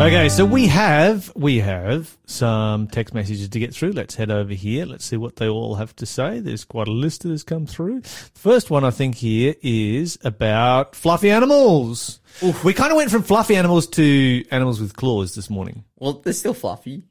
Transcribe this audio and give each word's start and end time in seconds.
Okay, 0.00 0.28
so 0.28 0.44
we 0.44 0.66
have 0.66 1.30
we 1.36 1.60
have 1.60 2.16
some 2.26 2.88
text 2.88 3.14
messages 3.14 3.48
to 3.48 3.58
get 3.60 3.72
through. 3.72 3.92
Let's 3.92 4.16
head 4.16 4.32
over 4.32 4.52
here. 4.52 4.84
Let's 4.84 5.04
see 5.04 5.16
what 5.16 5.36
they 5.36 5.48
all 5.48 5.76
have 5.76 5.94
to 5.96 6.06
say. 6.06 6.40
There's 6.40 6.64
quite 6.64 6.88
a 6.88 6.92
list 6.92 7.22
that 7.22 7.28
has 7.30 7.44
come 7.44 7.66
through. 7.66 8.02
First 8.02 8.68
one 8.68 8.84
I 8.84 8.90
think 8.90 9.14
here 9.14 9.54
is 9.62 10.18
about 10.24 10.96
fluffy 10.96 11.30
animals. 11.30 12.20
We 12.64 12.74
kind 12.74 12.90
of 12.90 12.96
went 12.96 13.12
from 13.12 13.22
fluffy 13.22 13.54
animals 13.54 13.86
to 13.88 14.44
animals 14.50 14.80
with 14.80 14.96
claws 14.96 15.36
this 15.36 15.48
morning. 15.48 15.84
Well, 15.96 16.14
they're 16.14 16.32
still 16.32 16.54
fluffy. 16.54 17.04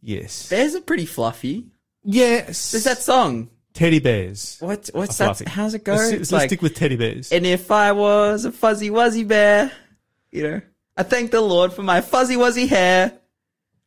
Yes. 0.00 0.48
Bears 0.48 0.74
are 0.74 0.80
pretty 0.80 1.06
fluffy. 1.06 1.66
Yes. 2.04 2.70
There's 2.72 2.84
that 2.84 2.98
song. 2.98 3.50
teddy 3.74 3.98
bears. 3.98 4.56
What? 4.60 4.88
What's 4.94 5.18
that? 5.18 5.36
fluffy. 5.36 5.44
How's 5.50 5.74
it 5.74 5.84
go? 5.84 5.94
Let's, 5.94 6.12
let's 6.12 6.32
like, 6.32 6.48
stick 6.48 6.62
with 6.62 6.74
teddy 6.74 6.96
bears. 6.96 7.32
and 7.32 7.44
if 7.44 7.70
I 7.70 7.92
was 7.92 8.46
a 8.46 8.52
fuzzy 8.52 8.88
wuzzy 8.88 9.28
bear, 9.28 9.70
you 10.30 10.42
know, 10.42 10.60
I 10.96 11.02
thank 11.02 11.30
the 11.30 11.40
Lord 11.40 11.72
for 11.72 11.82
my 11.82 12.00
fuzzy 12.00 12.36
wuzzy 12.36 12.68
hair. 12.68 13.12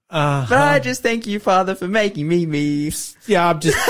Uh, 0.09 0.45
But 0.47 0.57
I 0.57 0.79
just 0.79 1.01
thank 1.03 1.25
you, 1.27 1.39
Father, 1.39 1.75
for 1.75 1.87
making 1.87 2.27
me 2.27 2.45
me. 2.45 2.91
yeah, 3.27 3.49
I'm 3.49 3.59
just 3.59 3.77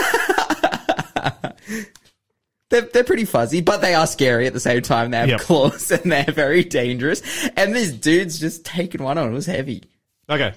They're, 2.70 2.82
they're 2.82 3.06
pretty 3.06 3.24
fuzzy, 3.24 3.62
but 3.62 3.80
they 3.80 3.94
are 3.96 4.06
scary 4.06 4.46
at 4.46 4.52
the 4.52 4.60
same 4.60 4.82
time. 4.82 5.12
They 5.12 5.18
have 5.20 5.30
Yep. 5.30 5.40
claws 5.40 5.90
and 6.04 6.12
they're 6.12 6.26
very 6.26 6.66
dangerous. 6.66 7.22
And 7.56 7.74
this 7.74 7.94
dude's 7.94 8.40
just 8.40 8.66
taking 8.66 9.02
one 9.04 9.18
on. 9.18 9.30
It 9.30 9.34
was 9.34 9.46
heavy. 9.46 9.84
Okay. 10.30 10.54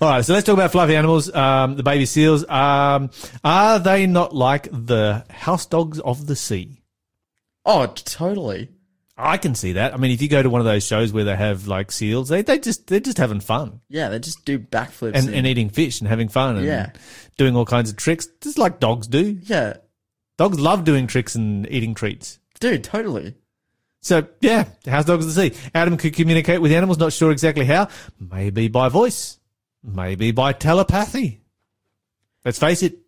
All 0.00 0.08
right, 0.08 0.24
so 0.24 0.32
let's 0.32 0.46
talk 0.46 0.54
about 0.54 0.72
fluffy 0.72 0.96
animals. 0.96 1.32
Um, 1.34 1.76
the 1.76 1.82
baby 1.82 2.06
seals. 2.06 2.48
Um, 2.48 3.10
are 3.44 3.78
they 3.78 4.06
not 4.06 4.34
like 4.34 4.68
the 4.72 5.24
house 5.30 5.66
dogs 5.66 6.00
of 6.00 6.26
the 6.26 6.36
sea? 6.36 6.82
Oh, 7.66 7.86
totally. 7.86 8.70
I 9.16 9.36
can 9.36 9.54
see 9.54 9.74
that. 9.74 9.94
I 9.94 9.96
mean, 9.96 10.10
if 10.10 10.20
you 10.20 10.28
go 10.28 10.42
to 10.42 10.50
one 10.50 10.60
of 10.60 10.64
those 10.64 10.84
shows 10.84 11.12
where 11.12 11.22
they 11.24 11.36
have 11.36 11.68
like 11.68 11.92
seals, 11.92 12.28
they 12.28 12.42
they 12.42 12.58
just 12.58 12.88
they're 12.88 12.98
just 13.00 13.18
having 13.18 13.38
fun 13.40 13.80
Yeah, 13.88 14.08
they 14.08 14.18
just 14.18 14.44
do 14.44 14.58
backflips 14.58 15.14
and, 15.14 15.26
and, 15.28 15.34
and 15.36 15.46
eating 15.46 15.68
fish 15.70 16.00
and 16.00 16.08
having 16.08 16.28
fun 16.28 16.56
and 16.56 16.66
Yeah. 16.66 16.90
doing 17.36 17.54
all 17.54 17.64
kinds 17.64 17.90
of 17.90 17.96
tricks, 17.96 18.26
just 18.40 18.58
like 18.58 18.80
dogs 18.80 19.06
do. 19.06 19.38
yeah, 19.44 19.74
Dogs 20.36 20.58
love 20.58 20.82
doing 20.84 21.06
tricks 21.06 21.36
and 21.36 21.64
eating 21.70 21.94
treats. 21.94 22.40
dude, 22.58 22.82
totally. 22.82 23.36
So 24.00 24.26
yeah, 24.40 24.64
house 24.84 25.04
dogs 25.04 25.24
of 25.26 25.32
the 25.34 25.50
sea. 25.50 25.56
Adam 25.74 25.96
could 25.96 26.14
communicate 26.14 26.60
with 26.60 26.72
animals, 26.72 26.98
not 26.98 27.12
sure 27.12 27.30
exactly 27.30 27.64
how. 27.64 27.88
Maybe 28.18 28.66
by 28.68 28.88
voice, 28.88 29.38
maybe 29.82 30.32
by 30.32 30.52
telepathy. 30.52 31.40
Let's 32.44 32.58
face 32.58 32.82
it, 32.82 32.98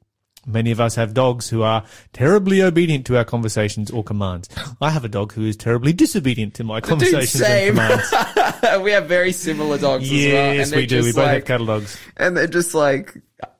many 0.47 0.71
of 0.71 0.81
us 0.81 0.95
have 0.95 1.13
dogs 1.13 1.49
who 1.51 1.63
are 1.63 1.85
terribly 2.13 2.63
obedient 2.63 3.05
to 3.07 3.17
our 3.17 3.25
conversations 3.25 3.91
or 3.91 4.05
commands. 4.05 4.49
I 4.81 4.91
have 4.91 5.05
a 5.05 5.09
dog 5.09 5.33
who 5.33 5.45
is 5.45 5.57
terribly 5.57 5.93
disobedient 5.93 6.55
to 6.55 6.65
my 6.65 6.81
Dude, 6.81 6.89
conversations 6.91 7.43
and 7.43 7.45
same. 7.45 7.75
commands. 7.75 8.83
we 8.85 8.93
have 8.93 9.07
very 9.07 9.33
similar 9.33 9.77
dogs 9.79 10.05
as 10.05 10.11
well. 10.11 10.55
yes, 10.55 10.75
we 10.75 10.87
do. 10.87 11.03
We 11.03 11.13
both 11.13 11.17
like, 11.25 11.31
have 11.35 11.45
cattle 11.45 11.67
dogs. 11.67 11.99
and 12.17 12.37
they're 12.37 12.47
just 12.47 12.75
like, 12.75 13.15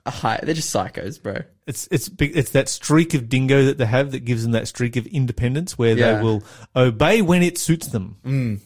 hi, 0.07 0.39
they're 0.43 0.55
just 0.55 0.75
psychos, 0.75 1.21
bro. 1.23 1.43
It's 1.67 1.89
it's 1.91 2.09
it's 2.21 2.51
that 2.51 2.69
streak 2.69 3.13
of 3.15 3.29
dingo 3.29 3.65
that 3.65 3.77
they 3.79 3.87
have 3.87 4.13
that 4.13 4.25
gives 4.25 4.45
them 4.45 4.53
that 4.53 4.69
streak 4.69 4.95
of 4.97 5.07
independence 5.09 5.77
where 5.77 5.97
Yeah. 5.99 6.15
they 6.19 6.23
will 6.23 6.45
obey 6.77 7.23
when 7.23 7.43
it 7.43 7.59
suits 7.59 7.89
them. 7.89 8.17
Mm. 8.25 8.61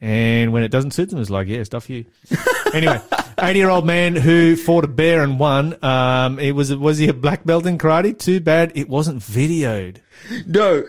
And 0.00 0.52
when 0.52 0.62
it 0.62 0.68
doesn't 0.70 0.92
suit 0.92 1.10
them, 1.10 1.20
it's 1.20 1.28
like, 1.28 1.48
yeah, 1.48 1.64
stuff 1.64 1.90
you. 1.90 2.04
anyway, 2.74 3.00
80 3.38 3.58
year 3.58 3.68
old 3.68 3.86
man 3.86 4.16
who 4.16 4.56
fought 4.56 4.84
a 4.84 4.88
bear 4.88 5.22
and 5.22 5.38
won. 5.38 5.82
Um, 5.82 6.38
it 6.38 6.52
was, 6.52 6.74
was 6.74 6.98
he 6.98 7.08
a 7.08 7.14
black 7.14 7.44
belt 7.44 7.66
in 7.66 7.78
karate? 7.78 8.18
Too 8.18 8.40
bad 8.40 8.72
it 8.74 8.88
wasn't 8.88 9.22
videoed. 9.22 9.98
No. 10.46 10.84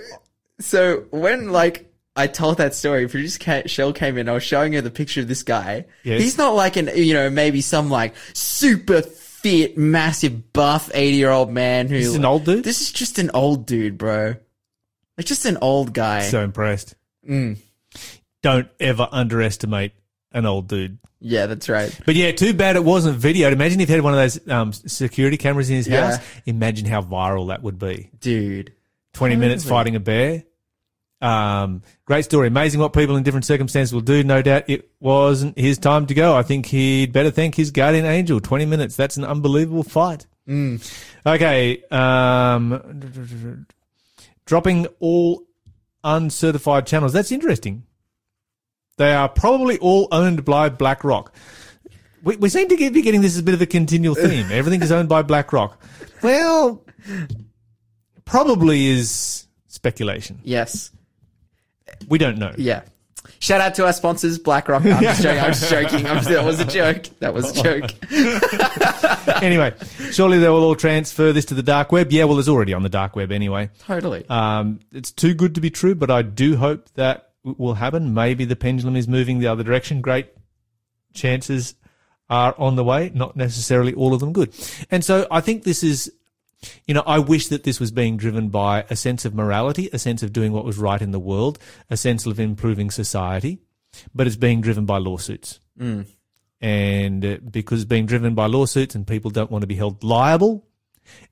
So 0.59 1.05
when 1.11 1.51
like 1.51 1.89
I 2.15 2.27
told 2.27 2.57
that 2.57 2.75
story, 2.75 3.07
producer 3.07 3.63
Shell 3.67 3.93
came 3.93 4.17
in. 4.17 4.27
I 4.27 4.33
was 4.33 4.43
showing 4.43 4.73
her 4.73 4.81
the 4.81 4.91
picture 4.91 5.21
of 5.21 5.27
this 5.27 5.43
guy. 5.43 5.85
Yes. 6.03 6.21
He's 6.21 6.37
not 6.37 6.53
like 6.53 6.75
an 6.75 6.89
you 6.95 7.13
know 7.13 7.29
maybe 7.29 7.61
some 7.61 7.89
like 7.89 8.13
super 8.33 9.01
fit, 9.01 9.77
massive, 9.77 10.51
buff 10.51 10.91
eighty 10.93 11.15
year 11.15 11.29
old 11.29 11.49
man 11.49 11.87
who. 11.87 11.97
This 11.97 12.07
is 12.07 12.15
an 12.15 12.25
old 12.25 12.43
dude? 12.43 12.65
This 12.65 12.81
is 12.81 12.91
just 12.91 13.19
an 13.19 13.31
old 13.33 13.65
dude, 13.65 13.97
bro. 13.97 14.35
Like 15.17 15.25
just 15.25 15.45
an 15.45 15.57
old 15.61 15.93
guy. 15.93 16.23
So 16.23 16.43
impressed. 16.43 16.95
Mm. 17.27 17.57
Don't 18.41 18.67
ever 18.79 19.07
underestimate 19.11 19.93
an 20.31 20.45
old 20.45 20.67
dude. 20.67 20.97
yeah, 21.19 21.45
that's 21.47 21.67
right. 21.69 21.97
But 22.05 22.15
yeah, 22.15 22.31
too 22.31 22.53
bad 22.53 22.75
it 22.75 22.83
wasn't 22.83 23.19
videoed. 23.19 23.51
Imagine 23.51 23.81
if 23.81 23.87
he 23.89 23.93
had 23.95 24.03
one 24.03 24.13
of 24.13 24.19
those 24.19 24.47
um, 24.49 24.71
security 24.73 25.37
cameras 25.37 25.69
in 25.69 25.75
his 25.77 25.87
Yeah. 25.87 26.11
house. 26.11 26.25
Imagine 26.45 26.85
how 26.85 27.01
viral 27.01 27.47
that 27.49 27.61
would 27.63 27.77
be. 27.79 28.09
Dude. 28.19 28.73
20 29.13 29.35
minutes 29.35 29.63
fighting 29.65 29.95
a 29.95 29.99
bear. 29.99 30.43
Um, 31.21 31.81
great 32.05 32.23
story. 32.23 32.47
Amazing 32.47 32.79
what 32.79 32.93
people 32.93 33.17
in 33.17 33.23
different 33.23 33.43
circumstances 33.45 33.93
will 33.93 33.99
do. 34.01 34.23
No 34.23 34.41
doubt 34.41 34.69
it 34.69 34.89
wasn't 35.01 35.57
his 35.57 35.77
time 35.77 36.05
to 36.05 36.13
go. 36.13 36.35
I 36.37 36.43
think 36.43 36.67
he'd 36.67 37.11
better 37.11 37.31
thank 37.31 37.55
his 37.55 37.71
guardian 37.71 38.05
angel. 38.05 38.39
20 38.39 38.65
minutes. 38.65 38.95
That's 38.95 39.17
an 39.17 39.25
unbelievable 39.25 39.83
fight. 39.83 40.27
Okay. 41.25 41.83
Um, 41.91 43.65
dropping 44.45 44.87
all 44.99 45.43
uncertified 46.03 46.87
channels. 46.87 47.11
That's 47.13 47.31
interesting. 47.31 47.83
They 48.99 49.13
are 49.13 49.29
probably 49.29 49.77
all 49.77 50.09
owned 50.11 50.43
by 50.43 50.67
BlackRock. 50.67 51.33
We, 52.21 52.35
we 52.35 52.49
seem 52.49 52.67
to 52.67 52.75
get, 52.75 52.91
be 52.91 53.01
getting 53.01 53.21
this 53.21 53.35
as 53.35 53.39
a 53.39 53.43
bit 53.43 53.53
of 53.53 53.61
a 53.61 53.65
continual 53.65 54.13
theme. 54.13 54.47
Everything 54.51 54.81
is 54.81 54.91
owned 54.91 55.07
by 55.07 55.21
BlackRock. 55.21 55.81
Well, 56.21 56.83
probably 58.25 58.87
is 58.87 59.47
speculation. 59.67 60.41
Yes. 60.43 60.91
We 62.09 62.17
don't 62.17 62.39
know. 62.39 62.53
Yeah. 62.57 62.81
Shout 63.39 63.61
out 63.61 63.75
to 63.75 63.85
our 63.85 63.93
sponsors, 63.93 64.37
BlackRock. 64.37 64.83
I'm 64.83 65.01
just 65.01 65.21
joking. 65.23 65.39
I'm 65.39 65.53
just 65.53 65.69
joking. 65.69 66.05
I'm 66.05 66.17
just, 66.17 66.29
that 66.29 66.43
was 66.43 66.59
a 66.59 66.65
joke. 66.65 67.03
That 67.19 67.33
was 67.33 67.57
a 67.57 67.63
joke. 67.63 67.91
Anyway, 69.43 69.73
surely 70.11 70.39
they 70.39 70.49
will 70.49 70.63
all 70.63 70.75
transfer 70.75 71.31
this 71.31 71.45
to 71.45 71.53
the 71.53 71.63
dark 71.63 71.93
web. 71.93 72.11
Yeah, 72.11 72.25
well, 72.25 72.39
it's 72.39 72.49
already 72.49 72.73
on 72.73 72.83
the 72.83 72.89
dark 72.89 73.15
web 73.15 73.31
anyway. 73.31 73.69
Totally. 73.79 74.25
Um, 74.27 74.81
it's 74.91 75.11
too 75.11 75.33
good 75.33 75.55
to 75.55 75.61
be 75.61 75.69
true, 75.69 75.95
but 75.95 76.11
I 76.11 76.23
do 76.23 76.57
hope 76.57 76.89
that 76.95 77.28
will 77.43 77.75
happen. 77.75 78.13
Maybe 78.13 78.45
the 78.45 78.55
pendulum 78.55 78.95
is 78.95 79.07
moving 79.07 79.39
the 79.39 79.47
other 79.47 79.63
direction. 79.63 80.01
Great 80.01 80.29
chances 81.13 81.75
are 82.29 82.53
on 82.57 82.75
the 82.75 82.83
way. 82.83 83.11
Not 83.13 83.35
necessarily 83.35 83.93
all 83.93 84.13
of 84.13 84.19
them 84.19 84.33
good. 84.33 84.53
And 84.91 85.03
so 85.03 85.27
I 85.31 85.41
think 85.41 85.63
this 85.63 85.83
is, 85.83 86.11
you 86.85 86.93
know, 86.93 87.03
I 87.05 87.19
wish 87.19 87.47
that 87.47 87.63
this 87.63 87.79
was 87.79 87.91
being 87.91 88.17
driven 88.17 88.49
by 88.49 88.85
a 88.89 88.95
sense 88.95 89.25
of 89.25 89.33
morality, 89.33 89.89
a 89.93 89.99
sense 89.99 90.21
of 90.23 90.33
doing 90.33 90.51
what 90.51 90.65
was 90.65 90.77
right 90.77 91.01
in 91.01 91.11
the 91.11 91.19
world, 91.19 91.57
a 91.89 91.97
sense 91.97 92.25
of 92.25 92.39
improving 92.39 92.91
society, 92.91 93.59
but 94.13 94.27
it's 94.27 94.35
being 94.35 94.61
driven 94.61 94.85
by 94.85 94.97
lawsuits. 94.97 95.59
And 96.61 97.25
uh, 97.25 97.37
because 97.49 97.85
being 97.85 98.05
driven 98.05 98.35
by 98.35 98.47
lawsuits 98.47 98.93
and 98.93 99.07
people 99.07 99.31
don't 99.31 99.49
want 99.49 99.61
to 99.61 99.67
be 99.67 99.75
held 99.75 100.03
liable, 100.03 100.67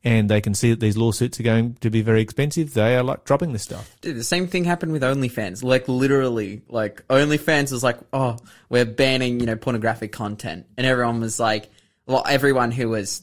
and 0.03 0.29
they 0.29 0.41
can 0.41 0.53
see 0.53 0.69
that 0.69 0.79
these 0.79 0.97
lawsuits 0.97 1.39
are 1.39 1.43
going 1.43 1.75
to 1.81 1.89
be 1.89 2.01
very 2.01 2.21
expensive, 2.21 2.73
they 2.73 2.95
are 2.95 3.03
like 3.03 3.23
dropping 3.25 3.53
this 3.53 3.63
stuff. 3.63 3.95
Dude, 4.01 4.15
the 4.15 4.23
same 4.23 4.47
thing 4.47 4.63
happened 4.63 4.91
with 4.91 5.01
OnlyFans. 5.01 5.63
Like 5.63 5.87
literally, 5.87 6.61
like 6.67 7.05
OnlyFans 7.07 7.71
was 7.71 7.83
like, 7.83 7.97
oh, 8.13 8.37
we're 8.69 8.85
banning, 8.85 9.39
you 9.39 9.45
know, 9.45 9.55
pornographic 9.55 10.11
content, 10.11 10.65
and 10.77 10.85
everyone 10.85 11.19
was 11.19 11.39
like, 11.39 11.69
well, 12.05 12.23
everyone 12.27 12.71
who 12.71 12.89
was 12.89 13.21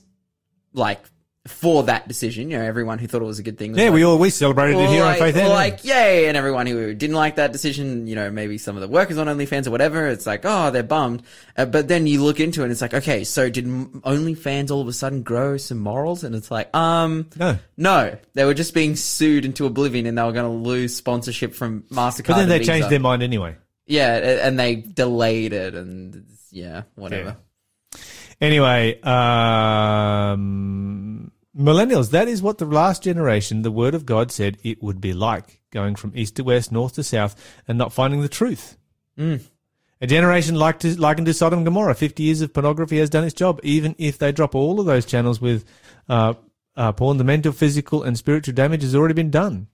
like 0.73 1.01
for 1.47 1.83
that 1.83 2.09
decision, 2.09 2.51
you 2.51 2.57
know, 2.59 2.65
everyone 2.65 2.99
who 2.99 3.07
thought 3.07 3.21
it 3.21 3.27
was 3.27 3.39
a 3.39 3.43
good 3.43 3.59
thing. 3.59 3.73
Was 3.73 3.79
Yeah, 3.79 3.87
like, 3.87 3.95
we 3.95 4.03
all 4.03 4.19
we 4.19 4.31
celebrated 4.31 4.81
it 4.81 4.89
here 4.89 5.05
like, 5.05 5.21
on 5.21 5.33
Faith 5.33 5.43
or 5.43 5.49
like, 5.51 5.85
yay, 5.85 6.27
and 6.27 6.39
everyone 6.39 6.67
who 6.67 6.95
didn't 6.95 7.17
like 7.17 7.37
that 7.37 7.53
decision, 7.53 8.07
you 8.07 8.15
know, 8.15 8.31
maybe 8.31 8.57
some 8.57 8.77
of 8.77 8.81
the 8.81 8.89
workers 8.89 9.19
on 9.19 9.27
OnlyFans 9.27 9.67
or 9.67 9.71
whatever, 9.71 10.07
it's 10.07 10.27
like, 10.27 10.41
oh, 10.45 10.71
they're 10.71 10.83
bummed. 10.83 11.23
Uh, 11.55 11.67
but 11.67 11.87
then 11.87 12.07
you 12.07 12.23
look 12.23 12.41
into 12.41 12.63
it 12.63 12.65
and 12.65 12.73
it's 12.73 12.81
like, 12.81 12.95
okay, 12.95 13.25
so 13.25 13.51
did 13.51 13.67
OnlyFans 13.67 14.71
all 14.71 14.81
of 14.81 14.89
a 14.89 14.93
sudden 14.95 15.23
grow 15.23 15.59
some 15.59 15.79
morals? 15.79 16.25
And 16.25 16.35
it's 16.35 16.51
like, 16.51 16.75
um, 16.75 17.29
No. 17.39 17.59
no, 17.77 18.17
they 18.33 18.47
were 18.47 18.55
just 18.55 18.73
being 18.73 18.97
sued 18.97 19.45
into 19.45 19.67
oblivion 19.67 20.07
and 20.07 20.17
they 20.17 20.23
were 20.23 20.33
going 20.33 20.51
to 20.51 20.69
lose 20.69 20.97
sponsorship 20.97 21.55
from 21.55 21.83
MasterCard. 21.91 22.29
but 22.29 22.37
then 22.37 22.49
they 22.49 22.61
changed 22.61 22.89
their 22.89 23.01
mind 23.01 23.23
anyway. 23.23 23.55
Yeah, 23.87 24.17
and 24.47 24.59
they 24.59 24.77
delayed 24.77 25.53
it 25.53 25.75
and 25.75 26.25
yeah, 26.51 26.85
whatever. 26.95 27.37
Anyway, 28.41 28.99
um, 29.03 31.31
millennials, 31.57 32.11
that 32.11 32.29
is 32.29 32.43
what 32.43 32.59
the 32.59 32.67
last 32.67 33.03
generation, 33.03 33.63
the 33.63 33.71
word 33.71 33.95
of 33.95 34.07
God 34.07 34.31
said 34.33 34.59
it 34.63 34.83
would 34.83 35.01
be 35.01 35.13
like, 35.13 35.61
going 35.71 35.95
from 35.95 36.13
east 36.15 36.37
to 36.37 36.45
west, 36.45 36.73
north 36.73 36.95
to 36.95 37.03
south, 37.03 37.35
and 37.69 37.79
not 37.79 37.93
finding 37.93 38.21
the 38.23 38.29
truth. 38.29 38.77
A 40.01 40.07
generation 40.07 40.57
like 40.57 40.81
to, 40.81 41.01
likened 41.01 41.27
to 41.27 41.35
Sodom 41.35 41.61
and 41.61 41.67
Gomorrah. 41.67 41.95
50 41.95 42.23
years 42.23 42.41
of 42.41 42.53
pornography 42.53 42.99
has 42.99 43.09
done 43.09 43.25
its 43.25 43.35
job. 43.35 43.61
Even 43.63 43.95
if 43.99 44.19
they 44.19 44.33
drop 44.33 44.55
all 44.55 44.81
of 44.81 44.87
those 44.87 45.07
channels 45.07 45.41
with 45.41 45.65
uh, 46.09 46.35
uh, 46.77 46.93
porn, 46.93 47.17
the 47.17 47.25
mental, 47.25 47.53
physical, 47.53 48.03
and 48.03 48.19
spiritual 48.19 48.55
damage 48.55 48.83
has 48.83 48.95
already 48.95 49.15
been 49.15 49.31
done. 49.31 49.69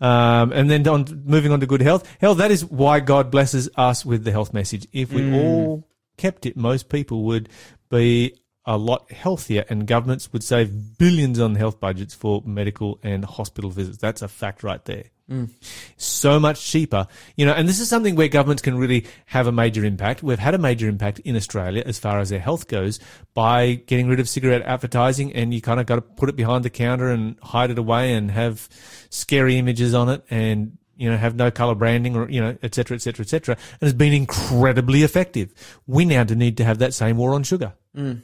Um, 0.00 0.52
and 0.52 0.70
then 0.70 0.86
on, 0.88 1.24
moving 1.26 1.52
on 1.52 1.60
to 1.60 1.66
good 1.66 1.82
health. 1.82 2.08
Hell, 2.20 2.34
that 2.36 2.50
is 2.50 2.64
why 2.64 3.00
God 3.00 3.30
blesses 3.30 3.68
us 3.76 4.06
with 4.06 4.24
the 4.24 4.30
health 4.30 4.54
message. 4.54 4.86
If 4.92 5.12
we 5.12 5.34
all 5.34 5.86
kept 6.16 6.46
it, 6.46 6.56
most 6.56 6.88
people 6.88 7.24
would 7.24 7.50
be 7.90 8.39
a 8.66 8.76
lot 8.76 9.10
healthier 9.10 9.64
and 9.68 9.86
governments 9.86 10.32
would 10.32 10.44
save 10.44 10.98
billions 10.98 11.40
on 11.40 11.54
health 11.54 11.80
budgets 11.80 12.14
for 12.14 12.42
medical 12.44 12.98
and 13.02 13.24
hospital 13.24 13.70
visits. 13.70 13.98
That's 13.98 14.22
a 14.22 14.28
fact 14.28 14.62
right 14.62 14.84
there. 14.84 15.04
Mm. 15.30 15.48
So 15.96 16.40
much 16.40 16.64
cheaper, 16.64 17.06
you 17.36 17.46
know, 17.46 17.52
and 17.52 17.68
this 17.68 17.78
is 17.78 17.88
something 17.88 18.16
where 18.16 18.26
governments 18.26 18.62
can 18.62 18.76
really 18.76 19.06
have 19.26 19.46
a 19.46 19.52
major 19.52 19.84
impact. 19.84 20.24
We've 20.24 20.40
had 20.40 20.54
a 20.54 20.58
major 20.58 20.88
impact 20.88 21.20
in 21.20 21.36
Australia 21.36 21.84
as 21.86 22.00
far 22.00 22.18
as 22.18 22.30
their 22.30 22.40
health 22.40 22.66
goes 22.66 22.98
by 23.32 23.74
getting 23.74 24.08
rid 24.08 24.18
of 24.18 24.28
cigarette 24.28 24.62
advertising 24.62 25.32
and 25.32 25.54
you 25.54 25.60
kind 25.60 25.78
of 25.78 25.86
got 25.86 25.96
to 25.96 26.02
put 26.02 26.28
it 26.28 26.36
behind 26.36 26.64
the 26.64 26.70
counter 26.70 27.10
and 27.10 27.38
hide 27.42 27.70
it 27.70 27.78
away 27.78 28.12
and 28.12 28.32
have 28.32 28.68
scary 29.08 29.56
images 29.56 29.94
on 29.94 30.08
it 30.08 30.24
and 30.30 30.76
you 30.96 31.10
know, 31.10 31.16
have 31.16 31.34
no 31.34 31.50
color 31.50 31.74
branding 31.74 32.14
or, 32.14 32.28
you 32.28 32.42
know, 32.42 32.54
et 32.62 32.74
cetera, 32.74 32.94
et 32.94 33.00
cetera, 33.00 33.24
et 33.24 33.28
cetera. 33.28 33.56
And 33.80 33.88
it's 33.88 33.96
been 33.96 34.12
incredibly 34.12 35.02
effective. 35.02 35.54
We 35.86 36.04
now 36.04 36.24
need 36.24 36.58
to 36.58 36.64
have 36.64 36.80
that 36.80 36.92
same 36.92 37.16
war 37.16 37.32
on 37.32 37.42
sugar. 37.42 37.72
Mm. 37.96 38.20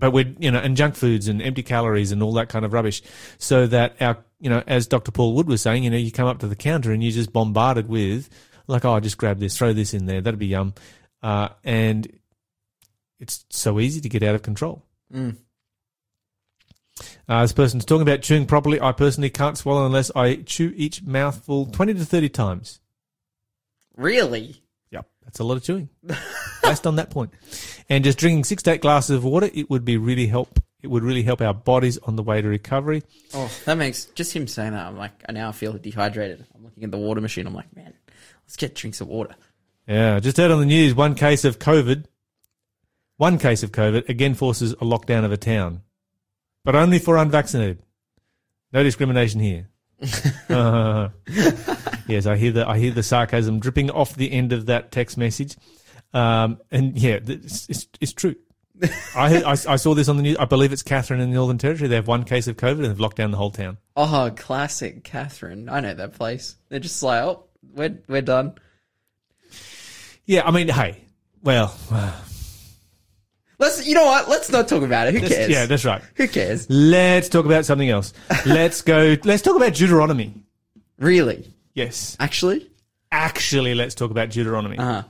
But 0.00 0.12
we're, 0.12 0.34
you 0.38 0.50
know, 0.50 0.58
and 0.58 0.76
junk 0.76 0.96
foods 0.96 1.28
and 1.28 1.40
empty 1.40 1.62
calories 1.62 2.10
and 2.10 2.22
all 2.22 2.32
that 2.34 2.48
kind 2.48 2.64
of 2.64 2.72
rubbish. 2.72 3.02
So 3.38 3.66
that 3.68 3.96
our, 4.00 4.18
you 4.40 4.50
know, 4.50 4.62
as 4.66 4.86
Dr. 4.86 5.12
Paul 5.12 5.34
Wood 5.34 5.46
was 5.46 5.62
saying, 5.62 5.84
you 5.84 5.90
know, 5.90 5.96
you 5.96 6.10
come 6.10 6.26
up 6.26 6.40
to 6.40 6.48
the 6.48 6.56
counter 6.56 6.90
and 6.90 7.02
you're 7.02 7.12
just 7.12 7.32
bombarded 7.32 7.88
with, 7.88 8.28
like, 8.66 8.84
oh, 8.84 8.98
just 8.98 9.18
grab 9.18 9.38
this, 9.38 9.56
throw 9.56 9.72
this 9.72 9.94
in 9.94 10.06
there, 10.06 10.20
that'd 10.20 10.40
be 10.40 10.46
yum. 10.46 10.74
Uh, 11.22 11.50
and 11.62 12.10
it's 13.20 13.44
so 13.50 13.78
easy 13.78 14.00
to 14.00 14.08
get 14.08 14.22
out 14.22 14.34
of 14.34 14.42
control. 14.42 14.82
Uh, 17.28 17.42
this 17.42 17.52
person's 17.52 17.84
talking 17.84 18.02
about 18.02 18.22
chewing 18.22 18.46
properly. 18.46 18.80
I 18.80 18.92
personally 18.92 19.30
can't 19.30 19.56
swallow 19.56 19.86
unless 19.86 20.10
I 20.16 20.36
chew 20.36 20.72
each 20.74 21.02
mouthful 21.02 21.66
20 21.66 21.94
to 21.94 22.04
30 22.04 22.28
times. 22.30 22.80
Really? 23.96 24.62
That's 25.30 25.38
a 25.38 25.44
lot 25.44 25.58
of 25.58 25.62
chewing. 25.62 25.88
Based 26.64 26.88
on 26.88 26.96
that 26.96 27.10
point. 27.10 27.30
And 27.88 28.02
just 28.02 28.18
drinking 28.18 28.42
six 28.42 28.64
to 28.64 28.72
eight 28.72 28.80
glasses 28.80 29.14
of 29.14 29.22
water, 29.22 29.48
it 29.54 29.70
would 29.70 29.84
be 29.84 29.96
really 29.96 30.26
help. 30.26 30.58
It 30.82 30.88
would 30.88 31.04
really 31.04 31.22
help 31.22 31.40
our 31.40 31.54
bodies 31.54 31.98
on 31.98 32.16
the 32.16 32.22
way 32.24 32.42
to 32.42 32.48
recovery. 32.48 33.04
Oh, 33.32 33.48
that 33.64 33.76
makes 33.76 34.06
just 34.06 34.32
him 34.32 34.48
saying 34.48 34.72
that. 34.72 34.84
I'm 34.84 34.96
like, 34.96 35.12
I 35.28 35.32
now 35.32 35.52
feel 35.52 35.74
dehydrated. 35.74 36.44
I'm 36.52 36.64
looking 36.64 36.82
at 36.82 36.90
the 36.90 36.98
water 36.98 37.20
machine. 37.20 37.46
I'm 37.46 37.54
like, 37.54 37.76
man, 37.76 37.94
let's 38.44 38.56
get 38.56 38.74
drinks 38.74 39.00
of 39.00 39.06
water. 39.06 39.36
Yeah. 39.86 40.18
Just 40.18 40.36
heard 40.36 40.50
on 40.50 40.58
the 40.58 40.66
news 40.66 40.96
one 40.96 41.14
case 41.14 41.44
of 41.44 41.60
COVID. 41.60 42.06
One 43.18 43.38
case 43.38 43.62
of 43.62 43.70
COVID 43.70 44.08
again 44.08 44.34
forces 44.34 44.72
a 44.72 44.78
lockdown 44.78 45.24
of 45.24 45.30
a 45.30 45.36
town, 45.36 45.82
but 46.64 46.74
only 46.74 46.98
for 46.98 47.18
unvaccinated. 47.18 47.84
No 48.72 48.82
discrimination 48.82 49.38
here. 49.38 49.68
Uh, 50.48 51.10
yes, 52.08 52.26
I 52.26 52.36
hear 52.36 52.52
the 52.52 52.66
I 52.66 52.78
hear 52.78 52.90
the 52.90 53.02
sarcasm 53.02 53.60
dripping 53.60 53.90
off 53.90 54.14
the 54.14 54.32
end 54.32 54.52
of 54.52 54.66
that 54.66 54.90
text 54.90 55.16
message, 55.16 55.56
um, 56.12 56.58
and 56.70 56.98
yeah, 56.98 57.18
it's, 57.24 57.68
it's, 57.68 57.86
it's 58.00 58.12
true. 58.12 58.34
I, 59.14 59.42
I 59.42 59.50
I 59.52 59.76
saw 59.76 59.94
this 59.94 60.08
on 60.08 60.16
the 60.16 60.22
news. 60.22 60.36
I 60.38 60.46
believe 60.46 60.72
it's 60.72 60.82
Katherine 60.82 61.20
in 61.20 61.30
the 61.30 61.34
Northern 61.34 61.58
Territory. 61.58 61.88
They 61.88 61.96
have 61.96 62.08
one 62.08 62.24
case 62.24 62.48
of 62.48 62.56
COVID 62.56 62.78
and 62.78 62.84
they've 62.86 63.00
locked 63.00 63.18
down 63.18 63.30
the 63.30 63.36
whole 63.36 63.50
town. 63.50 63.76
Oh, 63.96 64.32
classic 64.34 65.04
Katherine. 65.04 65.68
I 65.68 65.80
know 65.80 65.92
that 65.94 66.14
place. 66.14 66.56
They're 66.68 66.80
just 66.80 67.02
like, 67.02 67.22
oh, 67.22 67.44
we're 67.74 67.98
we're 68.08 68.22
done. 68.22 68.54
Yeah, 70.24 70.46
I 70.46 70.50
mean, 70.50 70.68
hey, 70.68 71.04
well, 71.42 71.76
Let's, 73.60 73.86
you 73.86 73.94
know 73.94 74.06
what? 74.06 74.28
Let's 74.28 74.50
not 74.50 74.66
talk 74.68 74.82
about 74.82 75.06
it. 75.08 75.14
Who 75.14 75.28
cares? 75.28 75.50
yeah, 75.50 75.66
that's 75.66 75.84
right. 75.84 76.02
Who 76.16 76.26
cares? 76.26 76.68
Let's 76.70 77.28
talk 77.28 77.44
about 77.44 77.66
something 77.66 77.90
else. 77.90 78.12
Let's 78.46 78.80
go. 78.82 79.16
Let's 79.22 79.42
talk 79.42 79.54
about 79.54 79.74
Deuteronomy. 79.74 80.34
Really? 80.98 81.46
Yes, 81.74 82.16
Actually? 82.18 82.68
actually, 83.12 83.74
let's 83.74 83.94
talk 83.94 84.10
about 84.10 84.30
Deuteronomy. 84.30 84.76
Uh 84.78 84.84
huh. 84.84 85.02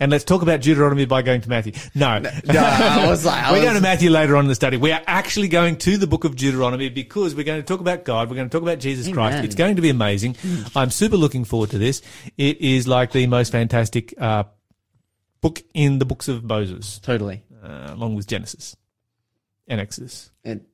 And 0.00 0.10
let's 0.10 0.24
talk 0.24 0.42
about 0.42 0.60
Deuteronomy 0.60 1.04
by 1.04 1.22
going 1.22 1.40
to 1.40 1.48
Matthew. 1.48 1.72
No, 1.94 2.18
No, 2.18 2.30
I 2.54 3.06
was 3.08 3.24
like, 3.24 3.42
I 3.44 3.52
we're 3.52 3.62
going 3.62 3.76
to 3.76 3.80
Matthew 3.80 4.10
later 4.10 4.36
on 4.36 4.44
in 4.44 4.48
the 4.48 4.54
study. 4.54 4.76
We 4.76 4.90
are 4.92 5.00
actually 5.06 5.46
going 5.48 5.76
to 5.76 5.96
the 5.96 6.06
book 6.08 6.24
of 6.24 6.34
Deuteronomy 6.36 6.88
because 6.88 7.34
we're 7.34 7.44
going 7.44 7.60
to 7.60 7.66
talk 7.66 7.80
about 7.80 8.04
God. 8.04 8.28
We're 8.28 8.36
going 8.36 8.48
to 8.48 8.52
talk 8.52 8.62
about 8.62 8.80
Jesus 8.80 9.06
Christ. 9.12 9.34
Amen. 9.34 9.44
It's 9.44 9.54
going 9.54 9.76
to 9.76 9.82
be 9.82 9.90
amazing. 9.90 10.36
I'm 10.74 10.90
super 10.90 11.16
looking 11.16 11.44
forward 11.44 11.70
to 11.70 11.78
this. 11.78 12.02
It 12.36 12.60
is 12.60 12.88
like 12.88 13.12
the 13.12 13.26
most 13.28 13.52
fantastic 13.52 14.14
uh, 14.20 14.44
book 15.40 15.62
in 15.74 15.98
the 15.98 16.04
books 16.04 16.28
of 16.28 16.44
Moses, 16.44 16.98
Totally. 17.00 17.42
uh, 17.62 17.88
along 17.90 18.14
with 18.16 18.26
Genesis 18.26 18.76
and 19.66 19.80
Exodus, 19.80 20.30
And 20.44 20.64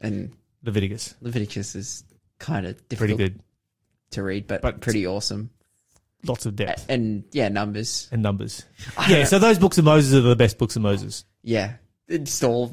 and 0.00 0.32
Leviticus. 0.64 1.14
Leviticus 1.20 1.74
is 1.74 2.04
kind 2.38 2.66
of 2.66 2.76
Pretty 2.88 3.14
difficult 3.14 3.18
good. 3.18 3.40
to 4.12 4.22
read, 4.22 4.46
but, 4.46 4.62
But- 4.62 4.80
pretty 4.80 5.06
awesome. 5.06 5.50
Lots 6.26 6.46
of 6.46 6.56
depth 6.56 6.86
And 6.88 7.22
yeah, 7.30 7.48
numbers. 7.48 8.08
and 8.10 8.22
numbers. 8.22 8.64
Yeah, 9.08 9.22
so 9.24 9.38
those 9.38 9.56
books 9.58 9.78
of 9.78 9.84
Moses 9.84 10.14
are 10.14 10.20
the 10.20 10.34
best 10.34 10.58
books 10.58 10.74
of 10.74 10.82
Moses. 10.82 11.24
yeah, 11.44 11.74
it's 12.08 12.42
all. 12.42 12.70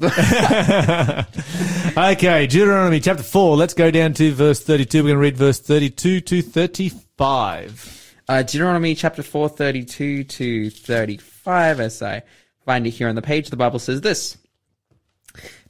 okay, 1.96 2.46
Deuteronomy 2.46 3.00
chapter 3.00 3.22
4. 3.22 3.56
Let's 3.56 3.74
go 3.74 3.90
down 3.90 4.14
to 4.14 4.32
verse 4.32 4.60
32. 4.62 4.98
We're 4.98 5.08
going 5.10 5.14
to 5.16 5.20
read 5.20 5.36
verse 5.36 5.58
32 5.60 6.20
to 6.22 6.42
35. 6.42 8.05
Uh, 8.28 8.42
Deuteronomy 8.42 8.96
chapter 8.96 9.22
4, 9.22 9.48
32 9.50 10.24
to 10.24 10.70
35, 10.70 11.78
as 11.78 12.02
I 12.02 12.22
find 12.64 12.84
it 12.84 12.90
here 12.90 13.08
on 13.08 13.14
the 13.14 13.22
page, 13.22 13.50
the 13.50 13.56
Bible 13.56 13.78
says 13.78 14.00
this. 14.00 14.36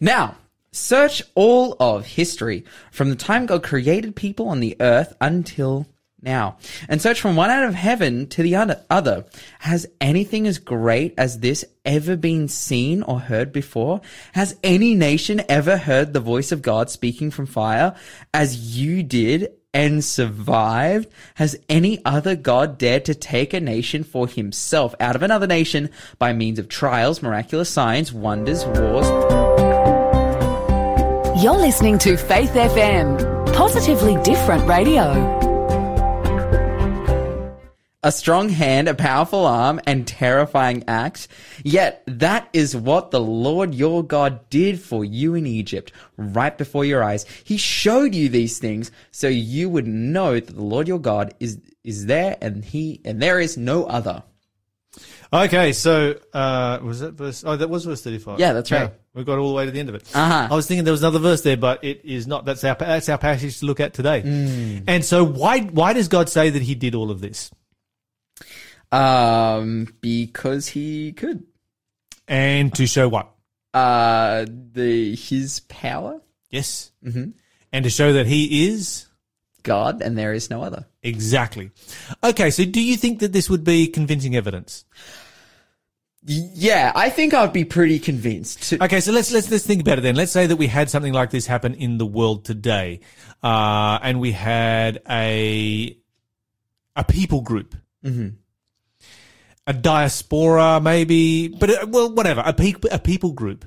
Now, 0.00 0.36
search 0.72 1.22
all 1.34 1.76
of 1.78 2.06
history 2.06 2.64
from 2.90 3.10
the 3.10 3.16
time 3.16 3.44
God 3.44 3.62
created 3.62 4.16
people 4.16 4.48
on 4.48 4.60
the 4.60 4.74
earth 4.80 5.14
until 5.20 5.86
now, 6.22 6.56
and 6.88 7.00
search 7.00 7.20
from 7.20 7.36
one 7.36 7.50
end 7.50 7.66
of 7.66 7.74
heaven 7.74 8.26
to 8.28 8.42
the 8.42 8.56
other- 8.56 8.84
other. 8.88 9.26
Has 9.58 9.86
anything 10.00 10.46
as 10.46 10.58
great 10.58 11.12
as 11.18 11.40
this 11.40 11.62
ever 11.84 12.16
been 12.16 12.48
seen 12.48 13.02
or 13.02 13.20
heard 13.20 13.52
before? 13.52 14.00
Has 14.32 14.56
any 14.64 14.94
nation 14.94 15.42
ever 15.46 15.76
heard 15.76 16.14
the 16.14 16.20
voice 16.20 16.52
of 16.52 16.62
God 16.62 16.88
speaking 16.88 17.30
from 17.30 17.44
fire 17.44 17.94
as 18.32 18.78
you 18.78 19.02
did 19.02 19.50
and 19.76 20.02
survived? 20.02 21.06
Has 21.34 21.54
any 21.68 22.00
other 22.06 22.34
God 22.34 22.78
dared 22.78 23.04
to 23.04 23.14
take 23.14 23.52
a 23.52 23.60
nation 23.60 24.04
for 24.04 24.26
himself 24.26 24.94
out 24.98 25.16
of 25.16 25.22
another 25.22 25.46
nation 25.46 25.90
by 26.18 26.32
means 26.32 26.58
of 26.58 26.70
trials, 26.70 27.22
miraculous 27.22 27.68
signs, 27.68 28.10
wonders, 28.10 28.64
wars? 28.64 29.06
You're 31.42 31.58
listening 31.58 31.98
to 31.98 32.16
Faith 32.16 32.52
FM, 32.52 33.52
positively 33.52 34.16
different 34.22 34.66
radio. 34.66 35.45
A 38.06 38.12
strong 38.12 38.50
hand, 38.50 38.86
a 38.86 38.94
powerful 38.94 39.44
arm, 39.44 39.80
and 39.84 40.06
terrifying 40.06 40.84
acts. 40.86 41.26
Yet 41.64 42.04
that 42.06 42.48
is 42.52 42.76
what 42.76 43.10
the 43.10 43.18
Lord 43.18 43.74
your 43.74 44.04
God 44.04 44.48
did 44.48 44.80
for 44.80 45.04
you 45.04 45.34
in 45.34 45.44
Egypt, 45.44 45.90
right 46.16 46.56
before 46.56 46.84
your 46.84 47.02
eyes. 47.02 47.26
He 47.42 47.56
showed 47.56 48.14
you 48.14 48.28
these 48.28 48.60
things 48.60 48.92
so 49.10 49.26
you 49.26 49.68
would 49.68 49.88
know 49.88 50.34
that 50.34 50.54
the 50.54 50.62
Lord 50.62 50.86
your 50.86 51.00
God 51.00 51.34
is 51.40 51.58
is 51.82 52.06
there 52.06 52.36
and 52.40 52.64
he 52.64 53.00
and 53.04 53.20
there 53.20 53.40
is 53.40 53.56
no 53.56 53.86
other. 53.86 54.22
Okay, 55.32 55.72
so, 55.72 56.14
uh, 56.32 56.78
was 56.80 57.00
that 57.00 57.14
verse? 57.14 57.42
Oh, 57.44 57.56
that 57.56 57.68
was 57.68 57.86
verse 57.86 58.04
35. 58.04 58.38
Yeah, 58.38 58.52
that's 58.52 58.70
right. 58.70 58.92
we 59.14 59.24
got 59.24 59.40
all 59.40 59.48
the 59.48 59.54
way 59.54 59.64
to 59.64 59.72
the 59.72 59.80
end 59.80 59.88
of 59.88 59.96
it. 59.96 60.08
Uh-huh. 60.14 60.46
I 60.48 60.54
was 60.54 60.68
thinking 60.68 60.84
there 60.84 60.92
was 60.92 61.02
another 61.02 61.18
verse 61.18 61.42
there, 61.42 61.56
but 61.56 61.82
it 61.82 62.04
is 62.04 62.28
not. 62.28 62.44
That's 62.44 62.62
our, 62.62 62.76
that's 62.76 63.08
our 63.08 63.18
passage 63.18 63.58
to 63.58 63.66
look 63.66 63.80
at 63.80 63.94
today. 63.94 64.20
Hmm. 64.20 64.84
And 64.86 65.04
so 65.04 65.24
why, 65.24 65.62
why 65.62 65.92
does 65.92 66.06
God 66.06 66.28
say 66.28 66.50
that 66.50 66.62
he 66.62 66.76
did 66.76 66.94
all 66.94 67.10
of 67.10 67.20
this? 67.20 67.50
Um 68.92 69.88
because 70.00 70.68
he 70.68 71.12
could. 71.12 71.44
And 72.28 72.74
to 72.74 72.86
show 72.86 73.08
what? 73.08 73.30
Uh 73.74 74.46
the 74.72 75.14
his 75.14 75.60
power, 75.60 76.20
Yes. 76.50 76.92
Mm-hmm. 77.04 77.30
And 77.72 77.84
to 77.84 77.90
show 77.90 78.12
that 78.14 78.26
he 78.26 78.68
is 78.68 79.06
God, 79.62 80.00
and 80.00 80.16
there 80.16 80.32
is 80.32 80.48
no 80.48 80.62
other. 80.62 80.86
exactly. 81.02 81.70
Okay, 82.22 82.50
so 82.50 82.64
do 82.64 82.80
you 82.80 82.96
think 82.96 83.18
that 83.18 83.32
this 83.32 83.50
would 83.50 83.64
be 83.64 83.88
convincing 83.88 84.36
evidence? 84.36 84.84
Yeah, 86.28 86.90
I 86.94 87.10
think 87.10 87.34
I'd 87.34 87.52
be 87.52 87.64
pretty 87.64 87.98
convinced. 88.00 88.70
To, 88.70 88.84
Okay, 88.84 89.00
so 89.00 89.12
let's 89.12 89.30
let's 89.32 89.48
let's 89.50 89.64
think 89.66 89.80
about 89.82 89.98
it 89.98 90.00
then. 90.02 90.16
Let's 90.16 90.32
say 90.32 90.46
that 90.46 90.56
we 90.56 90.66
had 90.66 90.90
something 90.90 91.12
like 91.12 91.30
this 91.30 91.46
happen 91.46 91.74
in 91.74 91.98
the 91.98 92.06
world 92.06 92.44
today, 92.44 93.00
uh, 93.44 93.98
and 94.02 94.18
we 94.20 94.32
had 94.32 95.02
a 95.08 95.96
a 96.96 97.04
people 97.04 97.42
group, 97.42 97.76
mm-hmm. 98.04 98.28
A 99.66 99.72
diaspora, 99.72 100.80
maybe, 100.80 101.48
but 101.48 101.70
uh, 101.70 101.86
well, 101.88 102.12
whatever, 102.14 102.42
a 102.44 102.52
people 102.52 102.88
a 102.92 102.98
people 102.98 103.32
group 103.32 103.64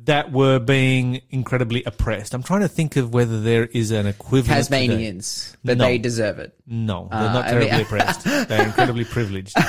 that 0.00 0.30
were 0.30 0.58
being 0.58 1.22
incredibly 1.30 1.82
oppressed. 1.84 2.34
I'm 2.34 2.42
trying 2.42 2.60
to 2.60 2.68
think 2.68 2.96
of 2.96 3.12
whether 3.14 3.40
there 3.40 3.64
is 3.64 3.90
an 3.90 4.06
equivalent. 4.06 4.46
today. 4.66 4.86
Tasmanians, 4.86 5.56
but 5.64 5.78
No. 5.78 5.84
they 5.84 5.98
deserve 5.98 6.38
it. 6.38 6.54
No, 6.66 7.08
they're 7.10 7.18
Uh, 7.20 7.32
not 7.32 7.44
I 7.46 7.48
terribly 7.50 7.70
mean- 7.72 7.80
oppressed. 7.86 8.24
They're 8.24 8.66
incredibly 8.66 9.04
privileged. 9.04 9.56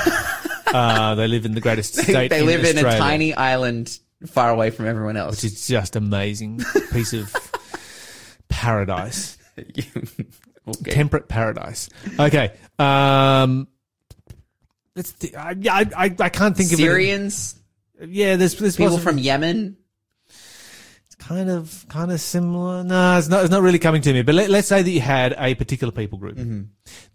Uh, 0.68 1.16
they 1.16 1.30
live 1.30 1.46
in 1.46 1.54
the 1.54 1.62
greatest 1.62 1.94
state. 1.96 2.30
they 2.30 2.42
in 2.42 2.46
live 2.46 2.66
in 2.66 2.78
a 2.78 2.82
tiny 2.98 3.34
island 3.34 3.98
far 4.26 4.50
away 4.50 4.70
from 4.70 4.86
everyone 4.86 5.16
else. 5.16 5.42
which 5.42 5.46
is 5.54 5.66
just 5.66 5.96
amazing 5.96 6.60
piece 6.92 7.14
of 7.14 7.34
paradise, 8.50 9.38
okay. 9.58 10.92
temperate 10.92 11.30
paradise. 11.30 11.90
Okay, 12.20 12.52
um, 12.80 13.70
let's. 14.98 15.14
Th- 15.14 15.34
I, 15.36 15.56
I 15.70 15.86
I 15.96 16.16
I 16.20 16.30
can't 16.30 16.58
think 16.58 16.72
of 16.74 16.78
Syrians. 16.78 17.56
Yeah, 18.02 18.36
there's 18.36 18.56
there's 18.56 18.76
people 18.76 18.98
possibly- 18.98 19.14
from 19.14 19.18
Yemen. 19.20 19.78
It's 21.06 21.16
kind 21.16 21.50
of 21.50 21.86
kind 21.88 22.12
of 22.12 22.20
similar. 22.20 22.84
No, 22.84 23.18
it's 23.18 23.30
not. 23.30 23.44
It's 23.44 23.52
not 23.52 23.62
really 23.62 23.80
coming 23.80 24.02
to 24.02 24.12
me. 24.14 24.24
But 24.24 24.36
let, 24.36 24.50
us 24.50 24.68
say 24.68 24.82
that 24.82 24.90
you 24.90 25.00
had 25.00 25.34
a 25.38 25.56
particular 25.56 25.92
people 25.94 26.18
group. 26.18 26.38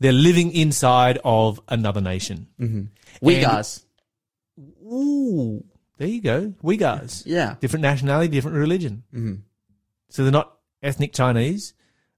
They're 0.00 0.12
living 0.12 0.52
inside 0.52 1.18
of 1.24 1.60
another 1.68 2.00
nation. 2.00 2.46
Uyghurs. 3.22 3.84
Ooh, 4.84 5.64
there 5.98 6.08
you 6.08 6.20
go. 6.20 6.54
Uyghurs. 6.62 7.22
Yeah. 7.26 7.56
Different 7.60 7.82
nationality, 7.82 8.28
different 8.28 8.56
religion. 8.56 9.02
Mm-hmm. 9.14 9.34
So 10.08 10.22
they're 10.22 10.32
not 10.32 10.56
ethnic 10.82 11.12
Chinese. 11.12 11.74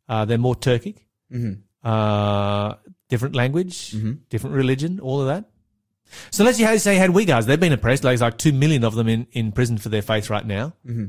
Uh, 0.08 0.24
they're 0.24 0.38
more 0.38 0.54
Turkic. 0.54 0.98
Mm-hmm. 1.32 1.54
Uh, 1.88 2.74
different 3.08 3.34
language, 3.34 3.94
different 4.30 4.56
religion, 4.56 5.00
all 5.00 5.20
of 5.20 5.26
that. 5.26 5.44
So 6.30 6.44
let's 6.44 6.58
say 6.58 6.94
you 6.94 7.00
had 7.00 7.10
Uyghurs. 7.10 7.46
They've 7.46 7.58
been 7.58 7.72
oppressed. 7.72 8.04
Like, 8.04 8.12
there's 8.12 8.20
like 8.20 8.38
two 8.38 8.52
million 8.52 8.84
of 8.84 8.94
them 8.94 9.08
in, 9.08 9.26
in 9.32 9.52
prison 9.52 9.78
for 9.78 9.88
their 9.88 10.02
faith 10.02 10.30
right 10.30 10.46
now. 10.46 10.74
Mm-hmm. 10.86 11.06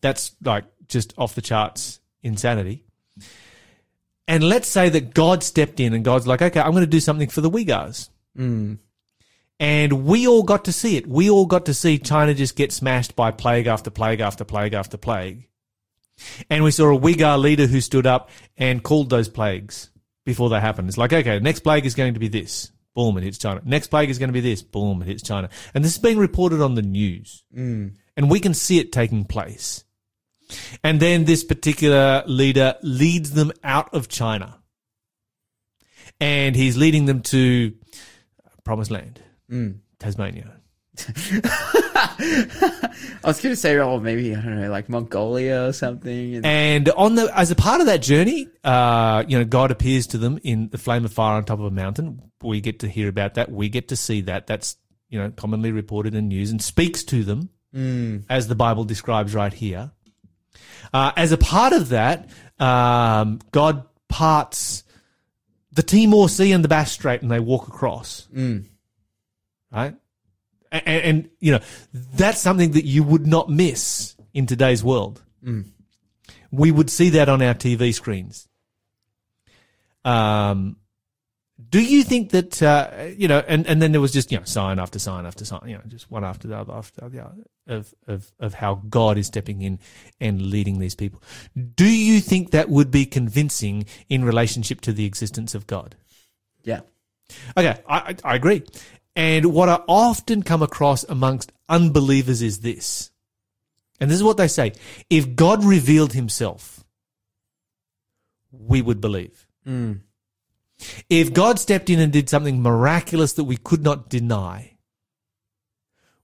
That's 0.00 0.34
like 0.42 0.64
just 0.88 1.14
off 1.18 1.34
the 1.34 1.42
charts 1.42 2.00
insanity. 2.22 2.84
And 4.26 4.44
let's 4.44 4.68
say 4.68 4.88
that 4.90 5.12
God 5.12 5.42
stepped 5.42 5.80
in 5.80 5.92
and 5.92 6.04
God's 6.04 6.26
like, 6.26 6.40
okay, 6.40 6.60
I'm 6.60 6.70
going 6.70 6.84
to 6.84 6.86
do 6.86 7.00
something 7.00 7.28
for 7.28 7.40
the 7.40 7.50
Uyghurs. 7.50 8.08
And 9.58 10.04
we 10.06 10.26
all 10.26 10.42
got 10.42 10.66
to 10.66 10.72
see 10.72 10.96
it. 10.96 11.06
We 11.06 11.28
all 11.28 11.46
got 11.46 11.66
to 11.66 11.74
see 11.74 11.98
China 11.98 12.32
just 12.32 12.56
get 12.56 12.72
smashed 12.72 13.14
by 13.14 13.30
plague 13.30 13.66
after 13.66 13.90
plague 13.90 14.20
after 14.20 14.44
plague 14.44 14.72
after 14.72 14.96
plague. 14.96 15.48
And 16.48 16.64
we 16.64 16.70
saw 16.70 16.94
a 16.94 16.98
Uyghur 16.98 17.38
leader 17.38 17.66
who 17.66 17.80
stood 17.80 18.06
up 18.06 18.30
and 18.56 18.82
called 18.82 19.10
those 19.10 19.28
plagues 19.28 19.90
before 20.24 20.48
they 20.48 20.60
happened. 20.60 20.88
It's 20.88 20.96
like, 20.96 21.12
okay, 21.12 21.40
next 21.40 21.60
plague 21.60 21.84
is 21.84 21.94
going 21.94 22.14
to 22.14 22.20
be 22.20 22.28
this. 22.28 22.70
Boom, 22.94 23.16
it 23.18 23.22
hits 23.22 23.38
China. 23.38 23.60
Next 23.64 23.88
plague 23.88 24.10
is 24.10 24.18
going 24.18 24.28
to 24.28 24.32
be 24.32 24.40
this. 24.40 24.62
Boom, 24.62 25.02
it 25.02 25.08
hits 25.08 25.22
China. 25.22 25.48
And 25.74 25.84
this 25.84 25.92
is 25.92 25.98
being 25.98 26.18
reported 26.18 26.60
on 26.60 26.74
the 26.74 26.82
news. 26.82 27.44
Mm. 27.56 27.94
And 28.16 28.30
we 28.30 28.40
can 28.40 28.54
see 28.54 28.78
it 28.78 28.92
taking 28.92 29.24
place. 29.24 29.84
And 30.82 30.98
then 30.98 31.24
this 31.24 31.44
particular 31.44 32.24
leader 32.26 32.74
leads 32.82 33.32
them 33.32 33.52
out 33.62 33.94
of 33.94 34.08
China. 34.08 34.58
And 36.20 36.56
he's 36.56 36.76
leading 36.76 37.06
them 37.06 37.22
to 37.22 37.72
promised 38.64 38.90
land, 38.90 39.20
mm. 39.50 39.78
Tasmania. 39.98 40.60
I 42.18 43.26
was 43.26 43.40
going 43.40 43.52
to 43.52 43.56
say, 43.56 43.76
oh, 43.78 44.00
maybe, 44.00 44.34
I 44.34 44.40
don't 44.40 44.60
know, 44.60 44.70
like 44.70 44.88
Mongolia 44.88 45.66
or 45.66 45.72
something. 45.72 46.44
And, 46.44 46.88
on 46.90 47.14
the 47.14 47.30
as 47.36 47.50
a 47.50 47.54
part 47.54 47.80
of 47.80 47.86
that 47.86 48.02
journey, 48.02 48.48
uh, 48.64 49.24
you 49.26 49.38
know, 49.38 49.44
God 49.44 49.70
appears 49.70 50.06
to 50.08 50.18
them 50.18 50.38
in 50.42 50.68
the 50.68 50.78
flame 50.78 51.04
of 51.04 51.12
fire 51.12 51.36
on 51.36 51.44
top 51.44 51.58
of 51.58 51.66
a 51.66 51.70
mountain. 51.70 52.22
We 52.42 52.60
get 52.60 52.80
to 52.80 52.88
hear 52.88 53.08
about 53.08 53.34
that. 53.34 53.50
We 53.50 53.68
get 53.68 53.88
to 53.88 53.96
see 53.96 54.22
that. 54.22 54.46
That's 54.46 54.76
you 55.08 55.18
know 55.18 55.30
commonly 55.30 55.72
reported 55.72 56.14
in 56.14 56.28
news 56.28 56.50
and 56.50 56.62
speaks 56.62 57.02
to 57.04 57.24
them 57.24 57.50
as 58.30 58.48
the 58.48 58.54
Bible 58.54 58.84
describes 58.84 59.34
right 59.34 59.52
here. 59.52 59.90
Uh, 60.92 61.12
as 61.16 61.32
a 61.32 61.38
part 61.38 61.72
of 61.72 61.90
that, 61.90 62.28
um, 62.58 63.40
God 63.52 63.84
parts 64.08 64.82
the 65.72 65.82
Timor 65.82 66.28
Sea 66.28 66.52
and 66.52 66.64
the 66.64 66.68
Bass 66.68 66.90
Strait, 66.92 67.22
and 67.22 67.30
they 67.30 67.38
walk 67.40 67.68
across. 67.68 68.26
Right, 69.72 69.94
and, 70.72 70.86
and 70.86 71.30
you 71.40 71.52
know 71.52 71.60
that's 72.14 72.40
something 72.40 72.72
that 72.72 72.84
you 72.84 73.02
would 73.02 73.26
not 73.26 73.48
miss 73.48 74.16
in 74.32 74.46
today's 74.46 74.84
world 74.84 75.22
we 76.50 76.70
would 76.70 76.90
see 76.90 77.10
that 77.10 77.28
on 77.28 77.42
our 77.42 77.54
TV 77.54 77.94
screens. 77.94 78.48
Um, 80.04 80.76
do 81.68 81.82
you 81.82 82.02
think 82.02 82.30
that 82.30 82.62
uh, 82.62 82.90
you 83.16 83.28
know? 83.28 83.44
And, 83.46 83.66
and 83.66 83.82
then 83.82 83.92
there 83.92 84.00
was 84.00 84.12
just 84.12 84.32
you 84.32 84.38
know 84.38 84.44
sign 84.44 84.78
after 84.78 84.98
sign 84.98 85.26
after 85.26 85.44
sign, 85.44 85.60
you 85.66 85.74
know, 85.74 85.82
just 85.86 86.10
one 86.10 86.24
after 86.24 86.48
the 86.48 86.56
other 86.56 86.72
after 86.72 87.08
the 87.08 87.22
other 87.22 87.34
of 87.66 87.94
of 88.06 88.32
of 88.40 88.54
how 88.54 88.76
God 88.88 89.18
is 89.18 89.26
stepping 89.26 89.60
in 89.62 89.78
and 90.20 90.40
leading 90.40 90.78
these 90.78 90.94
people. 90.94 91.22
Do 91.74 91.86
you 91.86 92.20
think 92.20 92.50
that 92.50 92.70
would 92.70 92.90
be 92.90 93.04
convincing 93.04 93.84
in 94.08 94.24
relationship 94.24 94.80
to 94.82 94.92
the 94.92 95.04
existence 95.04 95.54
of 95.54 95.66
God? 95.66 95.96
yeah. 96.64 96.80
Okay, 97.56 97.78
I 97.86 98.16
I 98.24 98.34
agree. 98.34 98.62
And 99.20 99.52
what 99.52 99.68
I 99.68 99.82
often 99.86 100.42
come 100.42 100.62
across 100.62 101.04
amongst 101.04 101.52
unbelievers 101.68 102.40
is 102.40 102.60
this. 102.60 103.10
And 104.00 104.10
this 104.10 104.16
is 104.16 104.24
what 104.24 104.38
they 104.38 104.48
say. 104.48 104.72
If 105.10 105.36
God 105.36 105.62
revealed 105.62 106.14
himself, 106.14 106.82
we 108.50 108.80
would 108.80 108.98
believe. 108.98 109.46
Mm. 109.68 110.00
If 111.10 111.34
God 111.34 111.58
stepped 111.58 111.90
in 111.90 112.00
and 112.00 112.10
did 112.10 112.30
something 112.30 112.62
miraculous 112.62 113.34
that 113.34 113.44
we 113.44 113.58
could 113.58 113.82
not 113.82 114.08
deny, 114.08 114.78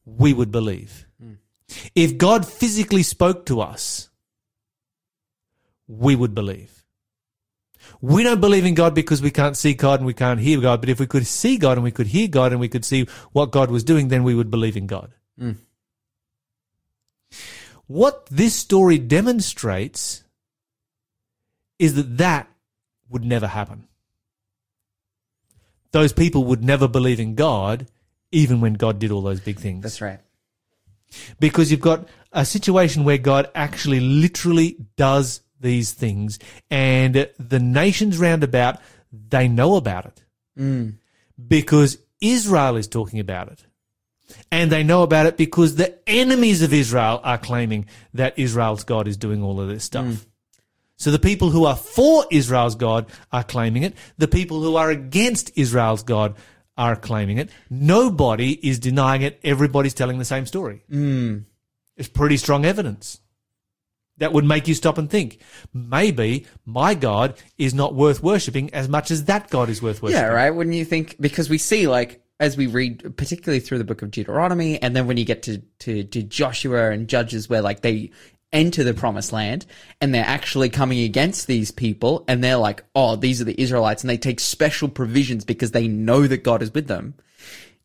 we 0.06 0.32
would 0.32 0.50
believe. 0.50 1.06
Mm. 1.22 1.36
If 1.94 2.16
God 2.16 2.48
physically 2.48 3.02
spoke 3.02 3.44
to 3.44 3.60
us, 3.60 4.08
we 5.86 6.16
would 6.16 6.34
believe. 6.34 6.75
We 8.00 8.22
don't 8.22 8.40
believe 8.40 8.64
in 8.64 8.74
God 8.74 8.94
because 8.94 9.22
we 9.22 9.30
can't 9.30 9.56
see 9.56 9.74
God 9.74 10.00
and 10.00 10.06
we 10.06 10.14
can't 10.14 10.40
hear 10.40 10.60
God. 10.60 10.80
But 10.80 10.90
if 10.90 11.00
we 11.00 11.06
could 11.06 11.26
see 11.26 11.56
God 11.56 11.78
and 11.78 11.84
we 11.84 11.90
could 11.90 12.08
hear 12.08 12.28
God 12.28 12.52
and 12.52 12.60
we 12.60 12.68
could 12.68 12.84
see 12.84 13.06
what 13.32 13.50
God 13.52 13.70
was 13.70 13.84
doing, 13.84 14.08
then 14.08 14.22
we 14.22 14.34
would 14.34 14.50
believe 14.50 14.76
in 14.76 14.86
God. 14.86 15.12
Hmm. 15.38 15.52
What 17.86 18.26
this 18.26 18.54
story 18.54 18.98
demonstrates 18.98 20.24
is 21.78 21.94
that 21.94 22.18
that 22.18 22.48
would 23.08 23.24
never 23.24 23.46
happen. 23.46 23.86
Those 25.92 26.12
people 26.12 26.44
would 26.44 26.64
never 26.64 26.88
believe 26.88 27.20
in 27.20 27.34
God, 27.34 27.86
even 28.32 28.60
when 28.60 28.74
God 28.74 28.98
did 28.98 29.10
all 29.10 29.22
those 29.22 29.40
big 29.40 29.58
things 29.58 29.82
That's 29.82 30.00
right. 30.00 30.20
because 31.38 31.70
you've 31.70 31.80
got 31.80 32.08
a 32.32 32.44
situation 32.44 33.04
where 33.04 33.18
God 33.18 33.48
actually 33.54 34.00
literally 34.00 34.76
does 34.96 35.40
these 35.60 35.92
things 35.92 36.38
and 36.70 37.28
the 37.38 37.60
nations 37.60 38.18
round 38.18 38.44
about 38.44 38.78
they 39.10 39.48
know 39.48 39.76
about 39.76 40.06
it 40.06 40.22
mm. 40.58 40.94
because 41.48 41.98
Israel 42.20 42.76
is 42.76 42.88
talking 42.88 43.20
about 43.20 43.48
it 43.48 43.64
and 44.50 44.70
they 44.70 44.82
know 44.82 45.02
about 45.02 45.26
it 45.26 45.36
because 45.36 45.76
the 45.76 45.98
enemies 46.08 46.62
of 46.62 46.72
Israel 46.72 47.20
are 47.22 47.38
claiming 47.38 47.86
that 48.14 48.38
Israel's 48.38 48.84
God 48.84 49.08
is 49.08 49.16
doing 49.16 49.42
all 49.42 49.60
of 49.60 49.68
this 49.68 49.84
stuff. 49.84 50.04
Mm. 50.04 50.26
So 50.96 51.10
the 51.10 51.18
people 51.18 51.50
who 51.50 51.64
are 51.66 51.76
for 51.76 52.25
Israel's 52.30 52.75
God 52.75 53.06
are 53.30 53.44
claiming 53.44 53.82
it. 53.82 53.94
The 54.16 54.28
people 54.28 54.62
who 54.62 54.76
are 54.76 54.90
against 54.90 55.52
Israel's 55.56 56.02
God 56.02 56.36
are 56.76 56.96
claiming 56.96 57.38
it. 57.38 57.50
Nobody 57.70 58.52
is 58.66 58.78
denying 58.78 59.22
it. 59.22 59.38
Everybody's 59.44 59.94
telling 59.94 60.18
the 60.18 60.25
same 60.25 60.46
story. 60.46 60.84
Mm. 60.90 61.44
It's 61.96 62.08
pretty 62.08 62.36
strong 62.36 62.64
evidence. 62.64 63.20
That 64.18 64.32
would 64.32 64.44
make 64.44 64.66
you 64.66 64.75
stop 64.75 64.96
and 64.96 65.11
think. 65.11 65.40
Maybe 65.75 66.46
my 66.64 66.94
God 66.94 67.35
is 67.58 67.75
not 67.75 67.94
worth 67.94 68.23
worshipping 68.23 68.73
as 68.73 68.88
much 68.88 69.11
as 69.11 69.25
that 69.25 69.50
God 69.50 69.68
is 69.68 69.82
worth 69.82 70.02
worshipping. 70.02 70.23
Yeah, 70.23 70.28
right. 70.28 70.50
Wouldn't 70.50 70.75
you 70.75 70.87
think? 70.87 71.16
Because 71.20 71.50
we 71.50 71.58
see, 71.58 71.87
like, 71.87 72.23
as 72.40 72.56
we 72.56 72.66
read, 72.66 73.16
particularly 73.16 73.61
through 73.61 73.78
the 73.78 73.85
book 73.85 74.02
of 74.02 74.11
Deuteronomy, 74.11 74.80
and 74.80 74.96
then 74.96 75.06
when 75.06 75.16
you 75.16 75.25
get 75.25 75.42
to, 75.42 75.58
to, 75.80 76.04
to 76.04 76.23
Joshua 76.23 76.90
and 76.90 77.08
Judges, 77.08 77.49
where, 77.49 77.62
like, 77.62 77.82
they 77.82 78.11
enter 78.52 78.85
the 78.85 78.94
promised 78.94 79.32
land 79.32 79.66
and 80.00 80.14
they're 80.14 80.25
actually 80.25 80.70
coming 80.70 81.00
against 81.00 81.46
these 81.46 81.70
people, 81.70 82.25
and 82.26 82.42
they're 82.42 82.56
like, 82.56 82.85
oh, 82.94 83.16
these 83.16 83.40
are 83.40 83.44
the 83.44 83.61
Israelites, 83.61 84.02
and 84.02 84.08
they 84.08 84.16
take 84.16 84.40
special 84.40 84.88
provisions 84.88 85.44
because 85.44 85.73
they 85.73 85.88
know 85.88 86.26
that 86.26 86.42
God 86.42 86.62
is 86.62 86.73
with 86.73 86.87
them. 86.87 87.14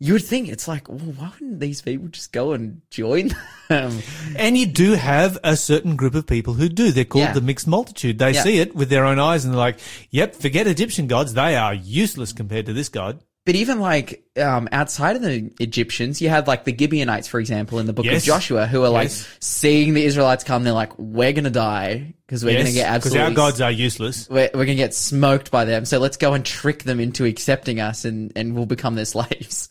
You 0.04 0.14
would 0.14 0.26
think 0.26 0.50
it's 0.50 0.68
like, 0.68 0.90
well, 0.90 0.98
why 0.98 1.30
wouldn't 1.40 1.60
these 1.60 1.84
people 1.84 2.08
just 2.08 2.32
go 2.34 2.54
and 2.54 2.82
join 2.90 3.30
them? 3.70 4.00
And 4.36 4.58
you 4.58 4.66
do 4.66 4.94
have 4.94 5.38
a 5.44 5.56
certain 5.56 5.96
group 5.96 6.16
of 6.16 6.26
people 6.26 6.56
who 6.56 6.70
do. 6.70 6.92
They're 6.92 7.06
called 7.06 7.26
Yeah. 7.26 7.34
the 7.34 7.42
mixed 7.42 7.68
multitude. 7.68 8.18
They 8.18 8.32
Yeah. 8.32 8.42
see 8.44 8.58
it 8.58 8.76
with 8.76 8.90
their 8.90 9.06
own 9.06 9.20
eyes 9.20 9.46
and 9.46 9.54
they're 9.54 9.60
like, 9.60 9.78
yep, 10.10 10.34
forget 10.34 10.66
Egyptian 10.66 11.06
gods. 11.06 11.36
They 11.36 11.56
are 11.56 11.76
useless 11.76 12.34
compared 12.34 12.66
to 12.66 12.74
this 12.74 12.90
God. 12.90 13.20
But 13.46 13.56
even 13.56 13.80
like 13.80 14.24
um, 14.40 14.70
outside 14.72 15.16
of 15.18 15.22
the 15.24 15.52
Egyptians, 15.60 16.22
you 16.22 16.30
had 16.30 16.48
like 16.48 16.64
the 16.64 16.76
Gibeonites, 16.78 17.28
for 17.28 17.40
example, 17.40 17.80
in 17.80 17.86
the 17.86 17.92
book 17.94 18.06
Yes. 18.06 18.22
of 18.22 18.26
Joshua, 18.26 18.66
who 18.68 18.84
are 18.84 18.90
like 18.90 19.10
Yes. 19.10 19.28
seeing 19.40 19.94
the 19.94 20.06
Israelites 20.06 20.44
come. 20.44 20.64
They're 20.64 20.74
like, 20.74 20.98
"We're 20.98 21.34
gonna 21.34 21.50
die 21.50 22.14
because 22.28 22.46
we're 22.46 22.52
gonna 22.58 22.66
get 22.72 22.84
Because 22.86 22.96
absolutely 23.08 23.24
our 23.24 23.32
gods 23.32 23.60
are 23.60 23.72
useless. 23.72 24.28
we're, 24.30 24.50
we're 24.54 24.66
gonna 24.66 24.76
get 24.76 24.94
smoked 24.96 25.50
by 25.52 25.66
them. 25.66 25.86
So 25.86 25.98
let's 26.00 26.18
go 26.18 26.34
and 26.34 26.46
trick 26.46 26.84
them 26.84 27.00
into 27.00 27.26
accepting 27.26 27.80
us, 27.80 28.06
and 28.06 28.32
and 28.36 28.54
we'll 28.56 28.68
become 28.68 28.94
their 28.96 29.06
slaves." 29.18 29.70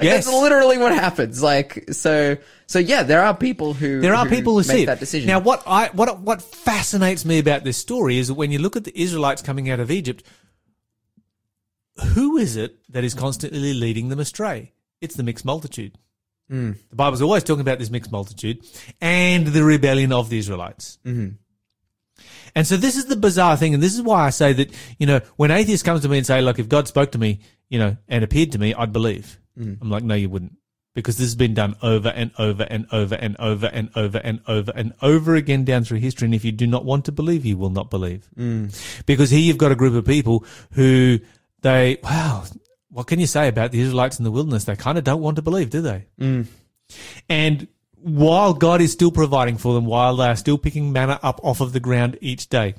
Yes. 0.00 0.24
that's 0.24 0.36
literally 0.36 0.76
what 0.76 0.92
happens. 0.92 1.42
Like 1.42 1.92
so, 1.92 2.36
so 2.66 2.78
yeah, 2.78 3.04
there 3.04 3.22
are 3.22 3.36
people 3.36 3.74
who 3.74 4.00
There 4.00 4.14
are 4.14 4.26
people 4.26 4.54
who 4.54 4.60
make 4.60 4.66
see 4.66 4.84
that 4.86 4.98
decision. 4.98 5.28
Now, 5.28 5.38
what 5.38 5.62
I 5.66 5.88
what 5.92 6.18
what 6.20 6.42
fascinates 6.42 7.24
me 7.24 7.38
about 7.38 7.62
this 7.62 7.76
story 7.76 8.18
is 8.18 8.28
that 8.28 8.34
when 8.34 8.50
you 8.50 8.58
look 8.58 8.76
at 8.76 8.84
the 8.84 9.00
Israelites 9.00 9.40
coming 9.40 9.70
out 9.70 9.78
of 9.78 9.90
Egypt, 9.90 10.24
who 12.14 12.36
is 12.36 12.56
it 12.56 12.76
that 12.90 13.04
is 13.04 13.14
constantly 13.14 13.72
leading 13.72 14.08
them 14.08 14.18
astray? 14.18 14.72
It's 15.00 15.14
the 15.14 15.22
mixed 15.22 15.44
multitude. 15.44 15.96
Hmm. 16.48 16.72
The 16.90 16.96
Bible's 16.96 17.22
always 17.22 17.44
talking 17.44 17.60
about 17.60 17.78
this 17.78 17.90
mixed 17.90 18.10
multitude 18.10 18.66
and 19.00 19.46
the 19.46 19.62
rebellion 19.62 20.12
of 20.12 20.28
the 20.28 20.38
Israelites. 20.38 20.98
Mm-hmm. 21.04 21.36
And 22.56 22.66
so 22.66 22.76
this 22.76 22.96
is 22.96 23.06
the 23.06 23.16
bizarre 23.16 23.56
thing, 23.56 23.74
and 23.74 23.82
this 23.82 23.94
is 23.94 24.02
why 24.02 24.26
I 24.26 24.30
say 24.30 24.52
that 24.54 24.72
you 24.98 25.06
know 25.06 25.20
when 25.36 25.52
atheists 25.52 25.84
come 25.84 26.00
to 26.00 26.08
me 26.08 26.18
and 26.18 26.26
say, 26.26 26.40
"Look, 26.40 26.58
if 26.58 26.68
God 26.68 26.88
spoke 26.88 27.12
to 27.12 27.18
me, 27.18 27.40
you 27.68 27.78
know, 27.78 27.96
and 28.08 28.24
appeared 28.24 28.52
to 28.52 28.58
me, 28.58 28.74
I'd 28.74 28.92
believe." 28.92 29.38
Mm. 29.58 29.78
I'm 29.80 29.90
like, 29.90 30.04
"No, 30.04 30.14
you 30.14 30.28
wouldn't." 30.28 30.56
because 30.94 31.16
this 31.16 31.26
has 31.26 31.34
been 31.34 31.54
done 31.54 31.74
over 31.82 32.08
and 32.08 32.30
over 32.38 32.62
and 32.62 32.86
over 32.92 33.16
and 33.16 33.36
over 33.40 33.66
and 33.66 33.90
over 33.96 34.18
and 34.18 34.40
over 34.46 34.72
and 34.74 34.92
over 35.02 35.34
again 35.34 35.64
down 35.64 35.82
through 35.84 35.98
history. 35.98 36.26
And 36.26 36.34
if 36.34 36.44
you 36.44 36.52
do 36.52 36.66
not 36.66 36.84
want 36.84 37.04
to 37.06 37.12
believe, 37.12 37.44
you 37.44 37.56
will 37.58 37.70
not 37.70 37.90
believe. 37.90 38.28
Because 39.04 39.30
here 39.30 39.40
you've 39.40 39.58
got 39.58 39.72
a 39.72 39.76
group 39.76 39.94
of 39.94 40.06
people 40.06 40.44
who 40.72 41.18
they, 41.62 41.98
wow, 42.02 42.44
what 42.90 43.08
can 43.08 43.18
you 43.18 43.26
say 43.26 43.48
about 43.48 43.72
the 43.72 43.80
Israelites 43.80 44.18
in 44.18 44.24
the 44.24 44.30
wilderness? 44.30 44.64
They 44.64 44.76
kind 44.76 44.96
of 44.96 45.02
don't 45.02 45.20
want 45.20 45.34
to 45.36 45.42
believe, 45.42 45.70
do 45.70 45.80
they? 45.82 46.06
And 47.28 47.66
while 48.04 48.52
God 48.52 48.82
is 48.82 48.92
still 48.92 49.10
providing 49.10 49.56
for 49.56 49.72
them, 49.72 49.86
while 49.86 50.16
they 50.16 50.28
are 50.28 50.36
still 50.36 50.58
picking 50.58 50.92
manna 50.92 51.18
up 51.22 51.40
off 51.42 51.62
of 51.62 51.72
the 51.72 51.80
ground 51.80 52.18
each 52.20 52.50
day, 52.50 52.74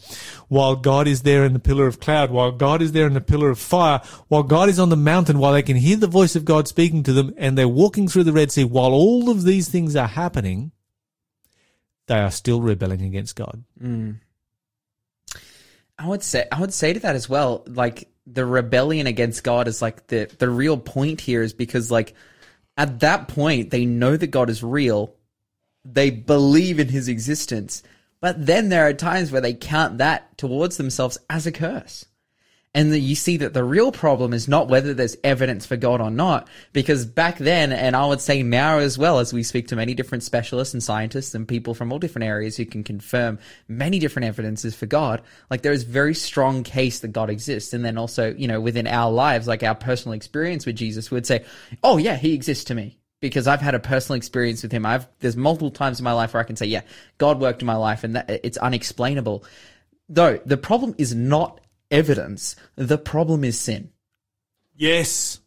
while 0.50 0.76
God 0.76 1.08
is 1.08 1.24
there 1.24 1.44
in 1.46 1.54
the 1.54 1.60
pillar 1.60 1.88
of 1.88 2.00
cloud, 2.00 2.30
while 2.30 2.52
God 2.52 2.80
is 2.80 2.92
there 2.92 3.08
in 3.08 3.14
the 3.14 3.22
pillar 3.22 3.50
of 3.50 3.58
fire, 3.58 4.02
while 4.28 4.44
God 4.44 4.70
is 4.70 4.78
on 4.78 4.90
the 4.90 4.96
mountain, 4.96 5.40
while 5.40 5.54
they 5.54 5.64
can 5.64 5.78
hear 5.78 5.98
the 5.98 6.06
voice 6.06 6.36
of 6.36 6.46
God 6.46 6.68
speaking 6.68 7.02
to 7.04 7.14
them, 7.14 7.34
and 7.38 7.58
they're 7.58 7.68
walking 7.68 8.08
through 8.08 8.26
the 8.26 8.34
Red 8.34 8.52
Sea, 8.52 8.66
while 8.66 8.92
all 8.92 9.32
of 9.32 9.44
these 9.44 9.68
things 9.68 9.96
are 9.96 10.08
happening, 10.08 10.72
they 12.06 12.20
are 12.20 12.30
still 12.30 12.62
rebelling 12.62 13.02
against 13.02 13.36
God. 13.36 13.64
Mm. 13.82 14.20
I 15.98 16.08
would 16.08 16.22
say 16.22 16.46
I 16.52 16.60
would 16.60 16.74
say 16.74 16.94
to 16.94 17.00
that 17.00 17.16
as 17.16 17.28
well, 17.28 17.64
like 17.66 18.10
the 18.28 18.46
rebellion 18.46 19.08
against 19.08 19.44
God 19.44 19.68
is 19.68 19.82
like 19.82 20.06
the 20.06 20.30
the 20.38 20.50
real 20.52 20.78
point 20.78 21.20
here 21.20 21.42
is 21.42 21.54
because 21.54 21.90
like 21.90 22.14
at 22.78 23.00
that 23.00 23.28
point 23.28 23.70
they 23.70 23.86
know 23.86 24.18
that 24.18 24.28
God 24.28 24.50
is 24.50 24.64
real, 24.64 25.14
they 25.84 26.10
believe 26.10 26.80
in 26.80 26.90
his 26.90 27.08
existence, 27.08 27.84
but 28.20 28.46
then 28.46 28.70
there 28.70 28.88
are 28.88 28.94
times 28.94 29.32
where 29.32 29.42
they 29.42 29.54
count 29.54 30.00
that 30.00 30.38
towards 30.38 30.78
themselves 30.78 31.18
as 31.30 31.46
a 31.46 31.52
curse. 31.52 32.06
And 32.76 32.92
then 32.92 33.02
you 33.02 33.16
see 33.16 33.38
that 33.38 33.54
the 33.54 33.64
real 33.64 33.94
problem 33.94 34.34
is 34.34 34.50
not 34.50 34.68
whether 34.68 34.94
there's 34.94 35.16
evidence 35.24 35.66
for 35.66 35.78
God 35.78 36.02
or 36.02 36.12
not, 36.12 36.50
because 36.74 37.06
back 37.06 37.38
then, 37.38 37.72
and 37.72 37.96
I 37.96 38.06
would 38.06 38.20
say 38.20 38.44
now 38.44 38.80
as 38.80 38.98
well, 38.98 39.20
as 39.20 39.32
we 39.34 39.44
speak 39.44 39.70
to 39.70 39.78
many 39.78 39.94
different 39.94 40.24
specialists 40.24 40.74
and 40.74 40.84
scientists 40.84 41.34
and 41.34 41.48
people 41.48 41.74
from 41.74 41.94
all 41.94 42.00
different 42.00 42.26
areas 42.26 42.58
who 42.58 42.66
can 42.66 42.84
confirm 42.84 43.40
many 43.70 43.98
different 43.98 44.28
evidences 44.28 44.76
for 44.76 44.88
God, 44.88 45.22
like 45.50 45.62
there 45.62 45.72
is 45.72 45.84
very 45.84 46.14
strong 46.14 46.64
case 46.64 47.00
that 47.00 47.14
God 47.14 47.30
exists. 47.30 47.72
And 47.72 47.86
then 47.86 47.98
also, 47.98 48.34
you 48.34 48.48
know, 48.48 48.60
within 48.60 48.88
our 48.88 49.10
lives, 49.10 49.48
like 49.48 49.64
our 49.64 49.74
personal 49.74 50.14
experience 50.14 50.66
with 50.66 50.76
Jesus 50.76 51.10
would 51.10 51.26
say, 51.26 51.46
oh 51.82 51.96
yeah, 51.96 52.18
he 52.18 52.34
exists 52.34 52.66
to 52.66 52.76
me 52.76 53.00
because 53.22 53.48
I've 53.48 53.62
had 53.62 53.76
a 53.76 53.80
personal 53.80 54.18
experience 54.18 54.64
with 54.64 54.74
him. 54.74 54.86
I've 54.86 55.08
there's 55.20 55.38
multiple 55.38 55.72
times 55.72 56.00
in 56.00 56.04
my 56.04 56.12
life 56.12 56.34
where 56.34 56.42
I 56.42 56.46
can 56.46 56.58
say, 56.58 56.66
yeah, 56.66 56.82
God 57.20 57.40
worked 57.40 57.62
in 57.62 57.68
my 57.68 57.78
life, 57.78 58.04
and 58.04 58.18
that 58.18 58.30
it's 58.44 58.58
unexplainable. 58.58 59.46
Though 60.10 60.42
the 60.46 60.58
problem 60.58 60.94
is 60.98 61.16
not 61.16 61.62
evidence, 61.92 62.56
the 62.76 62.98
problem 62.98 63.44
is 63.44 63.60
sin. 63.60 63.92
Yes. 64.76 65.40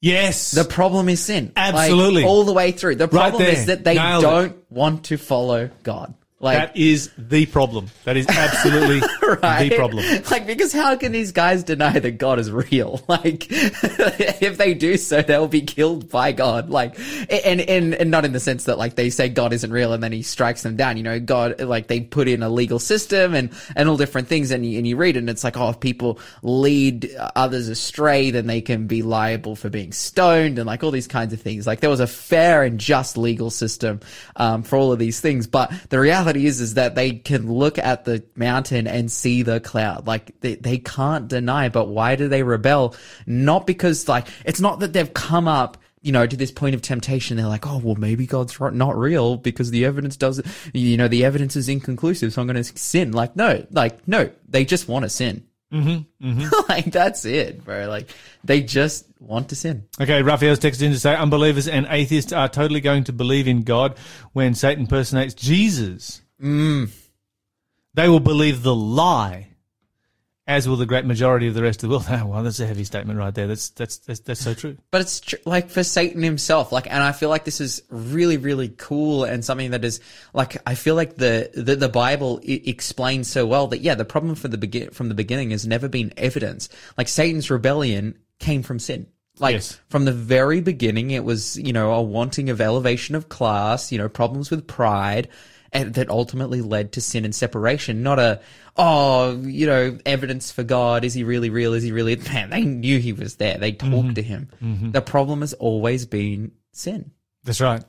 Yes. 0.00 0.50
The 0.52 0.64
problem 0.64 1.08
is 1.08 1.20
sin. 1.22 1.52
Like, 1.56 1.74
Absolutely. 1.74 2.24
all 2.24 2.44
the 2.44 2.52
way 2.52 2.72
through. 2.72 2.96
The 2.96 3.06
Right 3.06 3.30
problem 3.30 3.42
there. 3.42 3.52
is 3.52 3.66
that 3.66 3.84
they 3.84 3.94
Nailed 3.94 4.22
don't 4.22 4.70
want 4.70 5.04
to 5.06 5.16
follow 5.16 5.70
God. 5.82 6.14
Like 6.38 6.58
that 6.58 6.76
is 6.76 7.10
the 7.16 7.46
problem. 7.46 7.88
That 8.04 8.18
is 8.18 8.26
absolutely 8.28 9.00
right? 9.42 9.70
the 9.70 9.76
problem. 9.76 10.04
Like, 10.30 10.46
because 10.46 10.70
how 10.70 10.94
can 10.96 11.12
these 11.12 11.32
guys 11.32 11.64
deny 11.64 11.98
that 11.98 12.18
God 12.18 12.38
is 12.38 12.50
real? 12.50 13.02
Like, 13.16 13.46
if 13.50 14.58
they 14.58 14.74
do 14.74 14.96
so, 14.98 15.22
they'll 15.22 15.48
be 15.48 15.62
killed 15.62 16.10
by 16.10 16.32
God. 16.32 16.68
Like, 16.68 16.98
and, 17.30 17.60
and, 17.60 17.94
and 17.94 18.10
not 18.10 18.24
in 18.24 18.32
the 18.32 18.40
sense 18.40 18.64
that, 18.64 18.76
like, 18.76 18.94
they 18.94 19.08
say 19.08 19.28
God 19.28 19.52
isn't 19.54 19.70
real 19.70 19.92
and 19.92 20.02
then 20.02 20.12
he 20.12 20.22
strikes 20.22 20.62
them 20.62 20.76
down. 20.76 20.96
You 20.98 21.02
know, 21.02 21.20
God, 21.20 21.60
like, 21.60 21.86
they 21.86 22.00
put 22.00 22.28
in 22.28 22.42
a 22.42 22.50
legal 22.50 22.78
system 22.78 23.34
and, 23.34 23.50
and 23.74 23.88
all 23.88 23.96
different 23.96 24.28
things. 24.28 24.50
And 24.50 24.66
you, 24.66 24.76
and 24.76 24.86
you 24.86 24.96
read 24.96 25.16
it 25.16 25.20
and 25.20 25.30
it's 25.30 25.44
like, 25.44 25.56
oh, 25.56 25.70
if 25.70 25.80
people 25.80 26.18
lead 26.42 27.10
others 27.34 27.68
astray, 27.68 28.30
then 28.30 28.46
they 28.46 28.60
can 28.60 28.86
be 28.86 29.02
liable 29.02 29.56
for 29.56 29.70
being 29.70 29.92
stoned 29.92 30.58
and 30.58 30.66
like 30.66 30.84
all 30.84 30.90
these 30.90 31.08
kinds 31.08 31.32
of 31.32 31.40
things. 31.40 31.66
Like, 31.66 31.80
there 31.80 31.90
was 31.90 32.00
a 32.00 32.06
fair 32.06 32.62
and 32.64 32.78
just 32.78 33.16
legal 33.16 33.50
system, 33.50 34.00
um, 34.34 34.62
for 34.62 34.76
all 34.76 34.92
of 34.92 34.98
these 34.98 35.20
things. 35.20 35.46
But 35.46 35.72
the 35.88 35.98
reality 35.98 36.25
is, 36.34 36.62
is 36.62 36.74
that 36.74 36.94
they 36.94 37.12
can 37.12 37.52
look 37.52 37.78
at 37.78 38.06
the 38.06 38.24
mountain 38.34 38.86
and 38.86 39.12
see 39.12 39.42
the 39.42 39.60
cloud. 39.60 40.06
Like 40.06 40.40
they, 40.40 40.54
they 40.54 40.78
can't 40.78 41.28
deny, 41.28 41.68
but 41.68 41.88
why 41.88 42.16
do 42.16 42.26
they 42.26 42.42
rebel? 42.42 42.96
Not 43.26 43.66
because 43.66 44.08
like, 44.08 44.26
it's 44.46 44.60
not 44.60 44.80
that 44.80 44.94
they've 44.94 45.12
come 45.12 45.46
up, 45.46 45.76
you 46.00 46.12
know, 46.12 46.26
to 46.26 46.36
this 46.36 46.50
point 46.50 46.74
of 46.74 46.82
temptation. 46.82 47.36
They're 47.36 47.46
like, 47.46 47.66
oh, 47.66 47.78
well, 47.78 47.96
maybe 47.96 48.26
God's 48.26 48.58
not 48.58 48.96
real 48.96 49.36
because 49.36 49.70
the 49.70 49.84
evidence 49.84 50.16
doesn't, 50.16 50.46
you 50.72 50.96
know, 50.96 51.08
the 51.08 51.24
evidence 51.24 51.54
is 51.54 51.68
inconclusive. 51.68 52.32
So 52.32 52.40
I'm 52.40 52.48
going 52.48 52.62
to 52.62 52.78
sin. 52.78 53.12
Like, 53.12 53.36
no, 53.36 53.66
like, 53.70 54.08
no, 54.08 54.30
they 54.48 54.64
just 54.64 54.88
want 54.88 55.02
to 55.02 55.08
sin. 55.10 55.46
Mm-hmm, 55.72 56.44
like 56.68 56.86
that's 56.86 57.24
it, 57.24 57.64
bro. 57.64 57.88
Like 57.88 58.08
they 58.44 58.62
just 58.62 59.06
want 59.18 59.48
to 59.48 59.56
sin. 59.56 59.86
Okay, 60.00 60.22
Raphael's 60.22 60.60
texted 60.60 60.82
in 60.82 60.92
to 60.92 61.00
say 61.00 61.14
unbelievers 61.14 61.66
and 61.66 61.86
atheists 61.90 62.32
are 62.32 62.48
totally 62.48 62.80
going 62.80 63.04
to 63.04 63.12
believe 63.12 63.48
in 63.48 63.62
God 63.62 63.98
when 64.32 64.54
Satan 64.54 64.86
personates 64.86 65.34
Jesus. 65.34 66.22
Mm. 66.40 66.90
They 67.94 68.08
will 68.08 68.20
believe 68.20 68.62
the 68.62 68.74
lie, 68.74 69.48
as 70.46 70.68
will 70.68 70.76
the 70.76 70.86
great 70.86 71.04
majority 71.04 71.48
of 71.48 71.54
the 71.54 71.62
rest 71.62 71.82
of 71.82 71.88
the 71.90 71.96
world. 71.96 72.06
Oh, 72.10 72.26
well, 72.26 72.42
that's 72.42 72.60
a 72.60 72.66
heavy 72.66 72.84
statement 72.84 73.18
right 73.18 73.34
there. 73.34 73.46
That's 73.46 73.70
that's 73.70 73.98
that's, 73.98 74.20
that's 74.20 74.40
so 74.40 74.54
true. 74.54 74.76
But 74.90 75.00
it's 75.00 75.20
tr- 75.20 75.36
like 75.44 75.70
for 75.70 75.82
Satan 75.82 76.22
himself, 76.22 76.70
like, 76.72 76.86
and 76.90 77.02
I 77.02 77.12
feel 77.12 77.28
like 77.28 77.44
this 77.44 77.60
is 77.60 77.82
really, 77.90 78.36
really 78.36 78.68
cool 78.68 79.24
and 79.24 79.44
something 79.44 79.72
that 79.72 79.84
is 79.84 80.00
like, 80.32 80.56
I 80.66 80.74
feel 80.76 80.94
like 80.94 81.16
the, 81.16 81.50
the, 81.54 81.76
the 81.76 81.88
Bible 81.88 82.40
I- 82.46 82.62
explains 82.64 83.28
so 83.28 83.44
well 83.46 83.66
that, 83.68 83.80
yeah, 83.80 83.94
the 83.96 84.04
problem 84.04 84.34
for 84.36 84.48
the 84.48 84.58
begin, 84.58 84.90
from 84.90 85.08
the 85.08 85.14
beginning 85.14 85.50
has 85.50 85.66
never 85.66 85.88
been 85.88 86.12
evidence. 86.16 86.68
Like 86.96 87.08
Satan's 87.08 87.50
rebellion 87.50 88.18
came 88.38 88.62
from 88.62 88.78
sin. 88.78 89.06
Like 89.38 89.54
Yes. 89.54 89.78
from 89.90 90.06
the 90.06 90.12
very 90.12 90.60
beginning, 90.62 91.10
it 91.10 91.22
was, 91.24 91.58
you 91.58 91.72
know, 91.72 91.92
a 91.92 92.00
wanting 92.00 92.48
of 92.50 92.60
elevation 92.60 93.14
of 93.16 93.28
class, 93.28 93.92
you 93.92 93.98
know, 93.98 94.08
problems 94.08 94.50
with 94.50 94.66
pride, 94.66 95.28
that 95.72 96.08
ultimately 96.08 96.60
led 96.60 96.92
to 96.92 97.00
sin 97.00 97.24
and 97.24 97.34
separation, 97.34 98.02
not 98.02 98.18
a, 98.18 98.40
oh, 98.76 99.40
you 99.42 99.66
know, 99.66 99.98
evidence 100.06 100.50
for 100.50 100.62
God. 100.62 101.04
Is 101.04 101.14
he 101.14 101.24
really 101.24 101.50
real? 101.50 101.74
Is 101.74 101.82
he 101.82 101.92
really? 101.92 102.16
Man, 102.32 102.50
they 102.50 102.62
knew 102.62 102.98
he 102.98 103.12
was 103.12 103.36
there. 103.36 103.58
They 103.58 103.72
talked 103.72 103.92
mm-hmm. 103.92 104.12
to 104.14 104.22
him. 104.22 104.48
Mm-hmm. 104.62 104.90
The 104.92 105.02
problem 105.02 105.40
has 105.40 105.52
always 105.54 106.06
been 106.06 106.52
sin. 106.72 107.12
That's 107.44 107.60
right. 107.60 107.84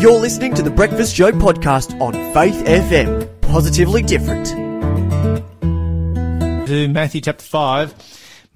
You're 0.00 0.20
listening 0.20 0.54
to 0.54 0.62
the 0.62 0.70
Breakfast 0.70 1.14
Show 1.14 1.32
podcast 1.32 2.00
on 2.00 2.12
Faith 2.32 2.64
FM. 2.64 3.40
Positively 3.42 4.02
different. 4.02 4.46
To 6.68 6.88
Matthew 6.88 7.20
chapter 7.20 7.44
five. 7.44 7.94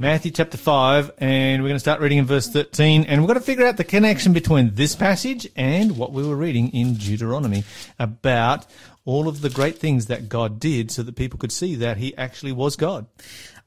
Matthew 0.03 0.33
chapter 0.33 0.57
5, 0.57 1.13
and 1.19 1.63
we're 1.63 1.69
going 1.69 1.77
to 1.77 1.79
start 1.79 2.01
reading 2.01 2.19
in 2.19 2.27
verse 2.27 2.49
13. 2.49 3.05
And 3.05 3.21
we've 3.21 3.29
got 3.29 3.35
to 3.35 3.41
figure 3.41 3.65
out 3.65 3.77
the 3.77 3.85
connection 3.85 4.33
between 4.33 4.75
this 4.75 4.97
passage 4.97 5.49
and 5.55 5.97
what 5.97 6.11
we 6.11 6.27
were 6.27 6.35
reading 6.35 6.71
in 6.71 6.95
Deuteronomy 6.95 7.63
about 8.01 8.67
all 9.05 9.29
of 9.29 9.43
the 9.43 9.49
great 9.49 9.79
things 9.79 10.07
that 10.07 10.29
God 10.29 10.59
did 10.59 10.91
so 10.91 11.05
that 11.05 11.15
people 11.15 11.39
could 11.39 11.53
see 11.53 11.77
that 11.77 11.99
He 11.99 12.17
actually 12.17 12.51
was 12.51 12.75
God. 12.75 13.07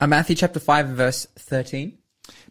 Uh, 0.01 0.07
Matthew 0.07 0.35
chapter 0.35 0.59
5 0.59 0.87
verse 0.87 1.25
13. 1.37 1.97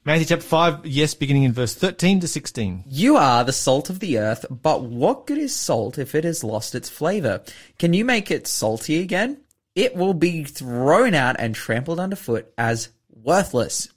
Matthew 0.02 0.24
chapter 0.24 0.46
5, 0.46 0.86
yes, 0.86 1.12
beginning 1.12 1.42
in 1.42 1.52
verse 1.52 1.74
13 1.74 2.20
to 2.20 2.26
16. 2.26 2.84
You 2.86 3.18
are 3.18 3.44
the 3.44 3.52
salt 3.52 3.90
of 3.90 4.00
the 4.00 4.18
earth, 4.18 4.46
but 4.48 4.84
what 4.84 5.26
good 5.26 5.36
is 5.36 5.54
salt 5.54 5.98
if 5.98 6.14
it 6.14 6.24
has 6.24 6.42
lost 6.42 6.74
its 6.74 6.88
flavor? 6.88 7.42
Can 7.78 7.92
you 7.92 8.06
make 8.06 8.30
it 8.30 8.46
salty 8.46 9.02
again? 9.02 9.42
It 9.74 9.94
will 9.94 10.14
be 10.14 10.44
thrown 10.44 11.12
out 11.12 11.36
and 11.38 11.54
trampled 11.54 12.00
underfoot 12.00 12.50
as 12.56 12.88
worthless. 13.14 13.88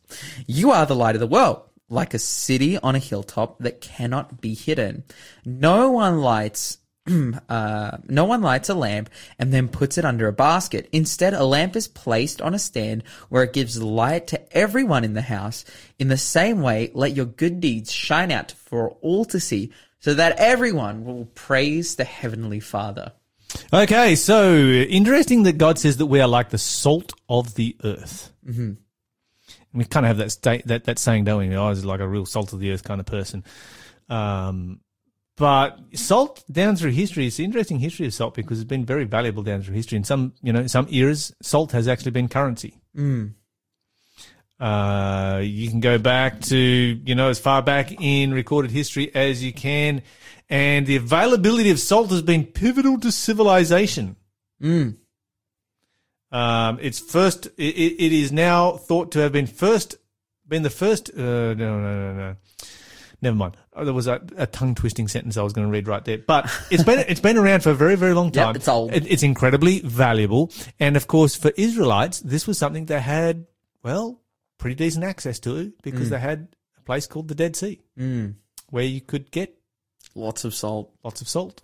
You 0.46 0.72
are 0.72 0.86
the 0.86 0.96
light 0.96 1.16
of 1.16 1.22
the 1.22 1.28
world, 1.28 1.64
like 1.90 2.14
a 2.14 2.20
city 2.20 2.78
on 2.78 2.96
a 2.96 3.00
hilltop 3.00 3.60
that 3.60 3.82
cannot 3.82 4.42
be 4.42 4.54
hidden. 4.54 5.04
No 5.46 5.92
one 5.92 6.22
lights 6.22 6.78
uh, 7.50 7.98
no 8.08 8.26
one 8.26 8.42
lights 8.42 8.70
a 8.70 8.74
lamp 8.74 9.10
and 9.40 9.54
then 9.54 9.68
puts 9.68 9.98
it 9.98 10.06
under 10.06 10.28
a 10.28 10.34
basket. 10.34 10.90
Instead, 10.92 11.34
a 11.34 11.44
lamp 11.44 11.76
is 11.76 11.88
placed 11.88 12.42
on 12.42 12.54
a 12.54 12.60
stand 12.60 13.04
where 13.30 13.44
it 13.44 13.54
gives 13.54 13.82
light 13.82 14.28
to 14.28 14.58
everyone 14.58 15.04
in 15.04 15.14
the 15.14 15.22
house. 15.22 15.64
In 16.00 16.08
the 16.08 16.18
same 16.18 16.62
way, 16.62 16.92
let 16.94 17.16
your 17.16 17.26
good 17.26 17.60
deeds 17.60 17.92
shine 17.92 18.32
out 18.32 18.52
for 18.52 18.92
all 19.02 19.26
to 19.26 19.40
see 19.40 19.72
so 20.00 20.14
that 20.14 20.38
everyone 20.38 21.06
will 21.06 21.26
praise 21.26 21.96
the 21.96 22.04
Heavenly 22.04 22.60
Father. 22.60 23.14
Okay, 23.74 24.16
so 24.16 24.54
interesting 24.56 25.44
that 25.44 25.58
God 25.58 25.80
says 25.80 25.98
that 25.98 26.06
we 26.08 26.20
are 26.20 26.28
like 26.28 26.50
the 26.50 26.58
salt 26.58 27.14
of 27.30 27.56
the 27.56 27.76
earth. 27.84 28.32
Mm-hmm. 28.46 28.74
We 29.74 29.86
kind 29.86 30.06
of 30.06 30.08
have 30.08 30.18
that 30.18 30.32
state, 30.32 30.66
that, 30.68 30.86
that 30.86 31.00
saying, 31.00 31.26
don't 31.26 31.50
we? 31.50 31.56
I 31.56 31.70
was 31.70 31.86
like 31.86 32.00
a 32.00 32.08
real 32.08 32.26
salt 32.26 32.54
of 32.54 32.60
the 32.60 32.72
earth 32.72 32.84
kind 32.84 33.00
of 33.00 33.06
person. 33.06 33.44
Um, 34.10 34.80
but 35.36 35.80
salt 35.94 36.44
down 36.52 36.76
through 36.76 36.92
history, 36.92 37.28
it's 37.28 37.38
an 37.38 37.46
interesting 37.46 37.78
history 37.80 38.08
of 38.08 38.14
salt 38.14 38.34
because 38.34 38.60
it's 38.60 38.68
been 38.68 38.86
very 38.86 39.04
valuable 39.04 39.44
down 39.44 39.62
through 39.62 39.76
history. 39.76 39.98
In 39.98 40.04
some, 40.04 40.34
you 40.42 40.52
know, 40.52 40.66
some 40.66 40.88
eras, 40.90 41.32
salt 41.42 41.72
has 41.74 41.88
actually 41.88 42.12
been 42.12 42.28
currency. 42.28 42.80
Uh, 44.60 45.42
you 45.44 45.70
can 45.70 45.80
go 45.80 46.00
back 46.00 46.42
to, 46.42 46.58
you 46.58 47.14
know, 47.14 47.30
as 47.30 47.40
far 47.40 47.62
back 47.62 47.92
in 48.02 48.34
recorded 48.34 48.72
history 48.72 49.14
as 49.14 49.44
you 49.44 49.54
can. 49.54 50.02
And 50.50 50.88
the 50.88 50.96
availability 50.96 51.70
of 51.70 51.80
salt 51.80 52.10
has 52.10 52.24
been 52.24 52.46
pivotal 52.46 53.00
to 53.02 53.12
civilization. 53.12 54.16
Um, 56.32 56.80
it's 56.82 57.00
first, 57.00 57.46
it, 57.58 57.76
it 57.76 58.12
is 58.14 58.32
now 58.32 58.72
thought 58.74 59.12
to 59.14 59.20
have 59.20 59.32
been 59.32 59.48
first, 59.48 59.96
been 60.48 60.64
the 60.64 60.70
first, 60.70 61.10
uh, 61.10 61.22
no, 61.22 61.54
no, 61.56 61.80
no, 61.80 62.14
no. 62.14 62.36
Never 63.22 63.36
mind. 63.36 63.58
Oh, 63.74 63.84
There 63.84 63.94
was 63.96 64.06
a, 64.08 64.22
a 64.38 64.46
tongue 64.46 64.76
twisting 64.76 65.08
sentence 65.08 65.38
I 65.38 65.42
was 65.42 65.52
going 65.54 65.66
to 65.66 65.72
read 65.72 65.88
right 65.88 66.04
there. 66.06 66.20
But 66.20 66.52
it's 66.72 66.84
been 66.84 67.00
it's 67.08 67.20
been 67.20 67.36
around 67.38 67.64
for 67.64 67.72
a 67.72 67.76
very 67.76 67.96
very 67.96 68.14
long 68.14 68.28
Yep, 68.28 68.34
time. 68.34 68.56
it's 68.56 68.68
old. 68.68 68.94
It- 68.94 69.08
it's 69.08 69.24
incredibly 69.24 69.80
valuable, 69.80 70.52
and 70.80 70.96
of 70.96 71.08
course 71.08 71.36
for 71.36 71.52
Israelites, 71.58 72.20
this 72.20 72.46
was 72.46 72.58
something 72.60 72.86
they 72.86 73.00
had 73.02 73.48
well 73.84 74.22
pretty 74.60 74.76
decent 74.76 75.04
access 75.04 75.40
to 75.40 75.74
because 75.82 76.10
they 76.12 76.20
had 76.20 76.48
a 76.78 76.82
place 76.82 77.08
called 77.08 77.28
the 77.28 77.36
Dead 77.36 77.56
Sea 77.56 77.80
Mm. 77.98 78.36
where 78.70 78.84
you 78.84 79.02
could 79.02 79.32
get 79.32 79.58
Lots 80.14 80.46
of 80.46 80.54
salt. 80.54 80.94
lots 81.04 81.22
of 81.22 81.28
salt. 81.28 81.64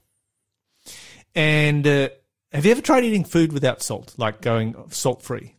And 1.35 1.85
uh, 1.87 2.09
have 2.53 2.65
you 2.65 2.71
ever 2.71 2.81
tried 2.81 3.03
eating 3.03 3.23
food 3.23 3.51
without 3.51 3.81
salt, 3.81 4.13
like 4.17 4.41
going 4.41 4.75
salt 4.89 5.21
free? 5.21 5.55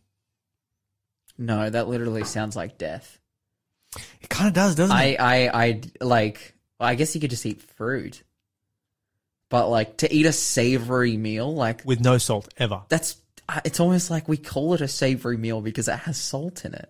No, 1.37 1.69
that 1.69 1.87
literally 1.87 2.23
sounds 2.23 2.55
like 2.55 2.77
death. 2.77 3.19
It 4.21 4.29
kind 4.29 4.47
of 4.47 4.53
does, 4.53 4.75
doesn't 4.75 4.95
it? 4.95 5.15
I, 5.19 5.47
I, 5.47 5.63
I 5.63 5.81
like. 6.01 6.53
I 6.79 6.95
guess 6.95 7.15
you 7.15 7.21
could 7.21 7.29
just 7.29 7.45
eat 7.45 7.61
fruit, 7.61 8.23
but 9.49 9.69
like 9.69 9.97
to 9.97 10.13
eat 10.13 10.25
a 10.25 10.33
savory 10.33 11.15
meal, 11.17 11.53
like 11.53 11.83
With 11.85 12.01
no 12.01 12.17
salt 12.17 12.53
ever. 12.57 12.83
that's. 12.89 13.17
It's 13.63 13.79
almost 13.79 14.09
like 14.09 14.27
we 14.27 14.37
call 14.37 14.73
it 14.73 14.81
a 14.81 14.87
savory 14.87 15.37
meal 15.37 15.61
because 15.61 15.87
it 15.87 15.99
has 15.99 16.17
salt 16.17 16.65
in 16.65 16.73
it. 16.73 16.89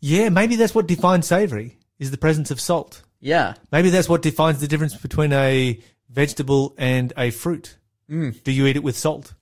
Yeah, 0.00 0.30
maybe 0.30 0.56
that's 0.56 0.74
what 0.74 0.86
defines 0.86 1.26
savory 1.26 1.76
is 1.98 2.10
the 2.10 2.16
presence 2.18 2.50
of 2.50 2.60
salt. 2.60 3.02
Yeah, 3.20 3.54
Maybe 3.72 3.90
that's 3.90 4.08
what 4.08 4.22
defines 4.22 4.60
the 4.60 4.68
difference 4.68 4.94
between 4.94 5.32
a 5.32 5.80
vegetable 6.10 6.74
and 6.78 7.12
a 7.16 7.30
fruit. 7.30 7.76
Mm. 8.10 8.42
Do 8.44 8.52
you 8.52 8.66
eat 8.66 8.76
it 8.76 8.82
with 8.82 8.96
salt? 8.96 9.34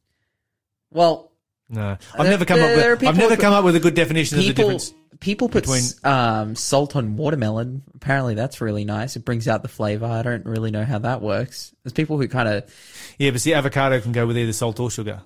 well, 0.91 1.31
No, 1.69 1.91
I've 1.91 1.99
There- 2.19 2.31
never 2.31 2.45
come 2.45 2.61
up 2.61 2.77
with. 2.77 3.05
I've 3.05 3.17
never 3.17 3.37
come 3.37 3.53
up 3.55 3.65
with 3.65 3.75
a 3.77 3.81
good 3.81 3.95
definition 3.95 4.39
of 4.39 4.45
the 4.45 4.53
difference. 4.53 4.93
people 5.21 5.49
put 5.49 5.65
between- 5.65 5.83
um, 6.05 6.55
salt 6.55 6.95
on 6.95 7.17
watermelon. 7.17 7.83
Apparently, 7.95 8.35
that's 8.35 8.61
really 8.61 8.85
nice. 8.85 9.17
It 9.17 9.25
brings 9.25 9.49
out 9.49 9.63
the 9.63 9.69
flavor. 9.69 10.05
I 10.07 10.23
don't 10.23 10.45
really 10.45 10.71
know 10.71 10.85
how 10.85 10.99
that 11.01 11.23
works. 11.23 11.75
There's 11.83 11.93
people 11.95 12.19
who 12.19 12.29
kind 12.29 12.49
of 12.49 12.71
Yeah, 13.19 13.31
but 13.31 13.41
see, 13.41 13.55
avocado 13.55 13.99
can 14.01 14.13
go 14.13 14.27
with 14.27 14.37
either 14.39 14.53
salt 14.53 14.79
or 14.79 14.91
sugar. 14.91 15.23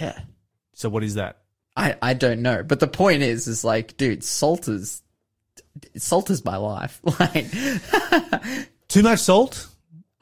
yeah. 0.00 0.18
So 0.74 0.88
what 0.88 1.02
is 1.02 1.14
that? 1.14 1.38
I, 1.76 1.96
I 2.02 2.14
don't 2.14 2.42
know, 2.42 2.62
but 2.62 2.78
the 2.80 2.86
point 2.86 3.22
is, 3.22 3.48
is 3.48 3.64
like, 3.64 3.96
dude, 3.96 4.22
salt 4.22 4.68
is 4.68 5.02
salt 5.96 6.30
is 6.30 6.44
my 6.44 6.56
life. 6.56 7.00
Like, 7.18 7.50
Too 8.88 9.02
much 9.02 9.18
salt, 9.20 9.66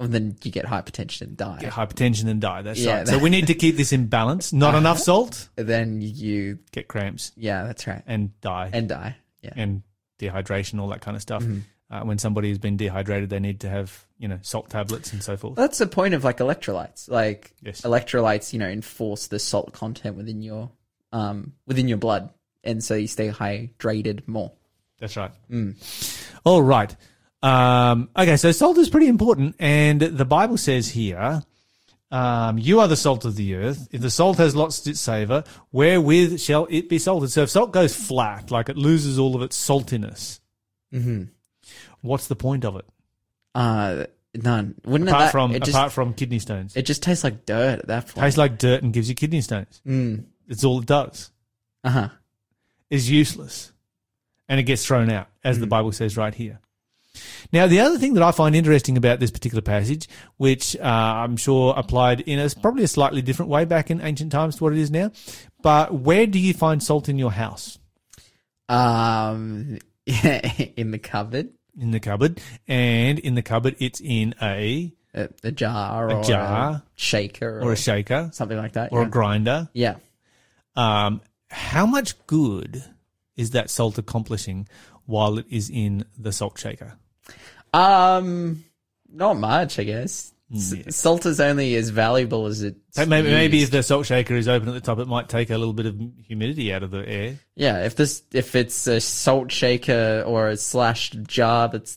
and 0.03 0.13
then 0.13 0.37
you 0.43 0.51
get 0.51 0.65
hypertension 0.67 1.23
and 1.23 1.37
die. 1.37 1.59
get 1.61 1.73
hypertension 1.73 2.29
and 2.29 2.41
die. 2.41 2.63
That's 2.63 2.81
Yeah, 2.81 2.99
right. 2.99 3.09
So 3.09 3.19
we 3.19 3.31
need 3.31 3.47
to 3.49 3.55
keep 3.55 3.77
this 3.77 3.93
in 3.93 4.07
balance. 4.07 4.53
Not 4.53 4.75
enough 4.75 4.99
salt, 5.11 5.49
then 5.57 6.01
you, 6.03 6.59
get 6.73 6.89
cramps 6.89 7.33
yeah, 7.37 7.65
that's 7.65 7.87
right, 7.87 8.03
and 8.07 8.39
die. 8.41 8.71
and 8.73 8.89
die. 8.89 9.17
Yeah, 9.43 9.53
and 9.57 9.83
dehydration, 10.19 10.81
all 10.81 10.89
that 10.89 11.01
kind 11.01 11.17
of 11.17 11.23
stuff. 11.23 11.43
Mm-hmm. 11.43 11.59
Uh, 11.91 12.05
when 12.05 12.17
somebody 12.17 12.49
has 12.49 12.59
been 12.59 12.79
dehydrated, 12.79 13.29
they 13.29 13.39
need 13.41 13.61
to 13.61 13.69
have 13.69 14.07
you 14.19 14.27
know 14.29 14.39
salt 14.43 14.71
tablets 14.71 15.13
and 15.13 15.23
so 15.23 15.37
forth. 15.37 15.57
that's 15.57 15.77
the 15.79 15.87
point 15.87 16.15
of 16.15 16.25
like 16.25 16.39
electrolytes. 16.39 17.09
Like 17.11 17.53
Yes. 17.63 17.83
electrolytes, 17.83 18.53
you 18.55 18.59
know, 18.59 18.69
enforce 18.69 19.27
the 19.27 19.39
salt 19.39 19.73
content 19.75 20.17
within 20.17 20.41
your 20.43 20.71
um 21.13 21.53
within 21.67 21.89
your 21.89 21.99
blood, 21.99 22.31
and 22.65 22.83
so 22.83 22.95
you 22.95 23.07
stay 23.09 23.29
hydrated 23.29 24.27
more. 24.27 24.53
That's 25.01 25.17
right. 25.17 25.33
Mm. 25.51 25.75
All 26.45 26.63
right. 26.63 26.95
Um, 27.43 28.09
okay, 28.17 28.37
so 28.37 28.53
salt 28.53 28.79
is 28.79 28.89
pretty 28.89 29.09
important, 29.09 29.57
and 29.59 30.01
the 30.01 30.25
Bible 30.25 30.57
says 30.57 30.89
here, 30.89 31.43
um, 32.11 32.59
"You 32.59 32.79
are 32.81 32.87
the 32.89 32.97
salt 32.97 33.25
of 33.25 33.35
the 33.37 33.55
earth. 33.57 33.89
If 33.91 34.01
the 34.01 34.11
salt 34.11 34.39
has 34.39 34.55
lost 34.55 34.87
its 34.87 35.01
savor, 35.01 35.43
wherewith 35.73 36.39
shall 36.41 36.67
it 36.71 36.89
be 36.89 36.99
salted?" 36.99 37.31
So 37.33 37.43
if 37.43 37.51
salt 37.51 37.73
goes 37.73 37.95
flat, 37.97 38.51
like 38.53 38.69
it 38.69 38.77
loses 38.77 39.19
all 39.19 39.35
of 39.35 39.43
its 39.43 39.57
saltiness, 39.59 40.39
Mm-hmm. 40.95 41.25
what's 42.03 42.29
the 42.29 42.37
point 42.37 42.65
of 42.65 42.77
it? 42.77 42.85
Uh, 43.55 44.05
none. 44.35 44.75
Wouldn't 44.85 45.09
Apart 45.11 45.25
that 45.25 45.33
from 45.33 45.51
it 45.53 45.67
apart 45.69 45.87
just 45.87 45.95
from 45.95 46.15
kidney 46.15 46.39
stones, 46.39 46.77
it 46.77 46.83
just 46.83 47.03
tastes 47.03 47.25
like 47.25 47.45
dirt 47.47 47.81
at 47.81 47.87
that 47.89 48.05
point? 48.07 48.17
tastes 48.25 48.39
like 48.39 48.59
dirt 48.59 48.83
and 48.83 48.93
gives 48.93 49.09
you 49.09 49.15
kidney 49.15 49.41
stones. 49.41 49.81
mm. 49.87 50.25
It's 50.49 50.65
all 50.65 50.81
it 50.81 50.87
does. 50.87 51.31
Uh 51.83 51.91
huh. 51.91 52.09
is 52.91 53.11
useless 53.11 53.73
and 54.49 54.61
it 54.61 54.65
gets 54.65 54.87
thrown 54.87 55.11
out, 55.11 55.29
as 55.43 55.57
Mm. 55.57 55.61
the 55.61 55.67
Bible 55.67 55.93
says 55.93 56.17
right 56.17 56.35
here. 56.35 56.61
Now, 57.53 57.67
the 57.67 57.81
other 57.81 57.99
thing 57.99 58.15
that 58.15 58.23
I 58.23 58.33
find 58.33 58.57
interesting 58.57 58.97
about 58.97 59.21
this 59.21 59.31
particular 59.31 59.63
passage, 59.63 60.09
which 60.39 60.77
uh, 60.77 60.83
I'm 60.83 61.37
sure 61.37 61.75
applied 61.77 62.21
in 62.23 62.39
a 62.39 62.49
probably 62.51 62.85
a 62.85 62.89
slightly 62.89 63.21
different 63.23 63.51
way 63.51 63.65
back 63.65 63.91
in 63.91 64.01
ancient 64.01 64.33
times 64.33 64.57
to 64.57 64.65
what 64.65 64.73
it 64.73 64.79
is 64.79 64.91
now, 64.91 65.11
but 65.63 65.93
where 65.95 66.27
do 66.27 66.39
you 66.39 66.55
find 66.55 66.83
salt 66.83 67.09
in 67.09 67.19
your 67.19 67.33
house? 67.33 67.79
Um, 68.69 69.79
in 70.07 70.91
the 70.91 70.99
cupboard, 70.99 71.51
In 71.79 71.91
the 71.91 72.01
cupboard, 72.01 72.41
and 72.67 73.19
in 73.19 73.35
the 73.35 73.43
cupboard, 73.43 73.77
it's 73.79 74.01
in 74.01 74.35
a 74.41 74.93
a, 75.15 75.29
a 75.45 75.53
jar, 75.53 76.09
A 76.09 76.15
or 76.17 76.25
jar. 76.25 76.71
a 76.71 76.83
shaker, 76.95 77.61
or 77.63 77.73
a 77.73 77.77
shaker 77.77 78.31
something 78.33 78.57
like 78.57 78.73
that. 78.73 78.93
or 78.93 79.03
yeah. 79.03 79.07
a 79.07 79.11
grinder. 79.11 79.69
yeah. 79.75 79.97
Um, 80.75 81.21
how 81.51 81.85
much 81.85 82.15
good 82.27 82.83
is 83.37 83.51
that 83.51 83.69
salt 83.69 83.99
accomplishing 83.99 84.67
while 85.07 85.39
it 85.39 85.47
is 85.51 85.71
in 85.71 86.05
the 86.19 86.33
salt 86.33 86.59
shaker? 86.59 86.97
Um, 87.73 88.65
not 89.11 89.37
much, 89.37 89.79
I 89.79 89.85
guess. 89.85 90.33
Yeah. 90.55 90.91
Salt 90.91 91.25
is 91.25 91.41
only 91.41 91.75
as 91.77 91.89
valuable 91.89 92.45
as 92.45 92.63
it. 92.63 92.77
Maybe, 92.95 93.31
maybe 93.31 93.63
if 93.63 93.71
the 93.71 93.83
salt 93.83 94.05
shaker 94.05 94.35
is 94.35 94.49
open 94.49 94.69
at 94.69 94.75
the 94.75 94.83
top, 94.83 94.99
it 94.99 95.09
might 95.09 95.31
take 95.31 95.49
a 95.49 95.57
little 95.57 95.73
bit 95.73 95.87
of 95.87 95.99
humidity 96.27 96.75
out 96.75 96.83
of 96.83 96.91
the 96.91 97.09
air. 97.09 97.39
yeah, 97.55 97.87
if 97.87 97.97
this 97.97 98.23
if 98.35 98.55
it's 98.55 98.87
a 98.87 99.01
salt 99.01 99.51
shaker 99.51 100.23
or 100.27 100.49
a 100.49 100.57
slashed 100.59 101.23
jar 101.25 101.69
that's 101.69 101.97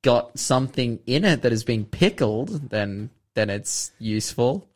got 0.00 0.38
something 0.38 0.98
in 1.06 1.26
it 1.26 1.42
that 1.42 1.52
is 1.52 1.62
being 1.62 1.84
pickled, 1.84 2.70
then 2.70 3.10
then 3.34 3.50
it's 3.50 3.92
useful. 3.98 4.66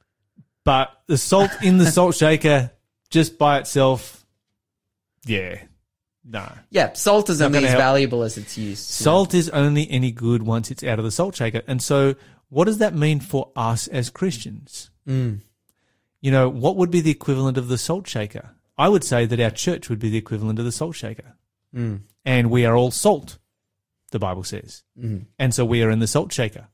But 0.64 0.90
the 1.06 1.16
salt 1.16 1.50
in 1.62 1.78
the 1.78 1.86
salt 1.86 2.14
shaker, 2.14 2.72
just 3.08 3.38
by 3.38 3.58
itself, 3.58 4.26
yeah, 5.24 5.62
no. 6.24 6.50
Yeah, 6.70 6.92
salt 6.94 7.28
is 7.28 7.42
only 7.42 7.58
as 7.58 7.70
help. 7.70 7.78
valuable 7.78 8.22
as 8.22 8.38
its 8.38 8.56
use. 8.56 8.80
Salt 8.80 9.34
is 9.34 9.50
only 9.50 9.90
any 9.90 10.10
good 10.10 10.42
once 10.42 10.70
it's 10.70 10.82
out 10.82 10.98
of 10.98 11.04
the 11.04 11.10
salt 11.10 11.36
shaker. 11.36 11.62
And 11.66 11.82
so, 11.82 12.14
what 12.48 12.64
does 12.64 12.78
that 12.78 12.94
mean 12.94 13.20
for 13.20 13.50
us 13.54 13.88
as 13.88 14.08
Christians? 14.10 14.90
Mm. 15.06 15.40
You 16.20 16.30
know, 16.30 16.48
what 16.48 16.76
would 16.76 16.90
be 16.90 17.02
the 17.02 17.10
equivalent 17.10 17.58
of 17.58 17.68
the 17.68 17.76
salt 17.76 18.08
shaker? 18.08 18.50
I 18.78 18.88
would 18.88 19.04
say 19.04 19.26
that 19.26 19.40
our 19.40 19.50
church 19.50 19.88
would 19.88 19.98
be 19.98 20.08
the 20.08 20.18
equivalent 20.18 20.58
of 20.58 20.64
the 20.64 20.72
salt 20.72 20.96
shaker. 20.96 21.36
Mm. 21.74 22.02
And 22.24 22.50
we 22.50 22.64
are 22.64 22.74
all 22.74 22.90
salt, 22.90 23.38
the 24.10 24.18
Bible 24.18 24.44
says. 24.44 24.82
Mm. 24.98 25.26
And 25.38 25.54
so 25.54 25.64
we 25.64 25.82
are 25.82 25.90
in 25.90 25.98
the 25.98 26.06
salt 26.06 26.32
shaker. 26.32 26.68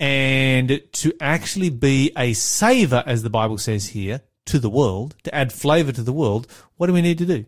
And 0.00 0.82
to 0.92 1.12
actually 1.20 1.70
be 1.70 2.12
a 2.16 2.32
savor, 2.32 3.04
as 3.06 3.22
the 3.22 3.30
Bible 3.30 3.58
says 3.58 3.88
here, 3.88 4.22
to 4.46 4.58
the 4.58 4.70
world, 4.70 5.16
to 5.24 5.34
add 5.34 5.52
flavor 5.52 5.92
to 5.92 6.02
the 6.02 6.12
world, 6.12 6.46
what 6.76 6.88
do 6.88 6.92
we 6.92 7.02
need 7.02 7.18
to 7.18 7.26
do? 7.26 7.44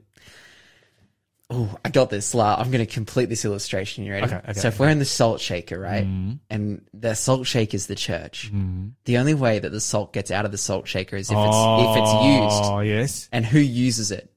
Oh, 1.49 1.77
I 1.85 1.91
got 1.91 2.11
this. 2.11 2.35
La. 2.35 2.57
I'm 2.57 2.73
going 2.73 2.85
to 2.85 2.93
complete 2.93 3.29
this 3.29 3.45
illustration. 3.45 4.05
You 4.05 4.13
ready? 4.13 4.27
Okay, 4.27 4.37
okay, 4.37 4.53
so 4.55 4.69
if 4.69 4.81
we're 4.81 4.89
in 4.89 4.99
the 4.99 5.05
salt 5.05 5.41
shaker, 5.41 5.79
right, 5.79 6.05
mm-hmm. 6.05 6.33
and 6.51 6.85
the 6.93 7.15
salt 7.15 7.47
shaker 7.47 7.77
is 7.77 7.87
the 7.87 7.95
church, 7.95 8.49
mm-hmm. 8.49 8.89
the 9.05 9.19
only 9.19 9.35
way 9.35 9.61
that 9.61 9.71
the 9.71 9.81
salt 9.81 10.13
gets 10.13 10.33
out 10.33 10.45
of 10.45 10.51
the 10.51 10.59
salt 10.59 10.89
shaker 10.89 11.15
is 11.15 11.31
if 11.31 11.37
it's 11.37 11.47
if 11.47 11.97
it's 11.97 12.11
oh, 12.13 12.43
used, 12.43 12.65
Oh, 12.65 12.81
yes. 12.81 13.29
and 13.31 13.47
who 13.47 13.61
uses 13.61 14.11
it? 14.11 14.33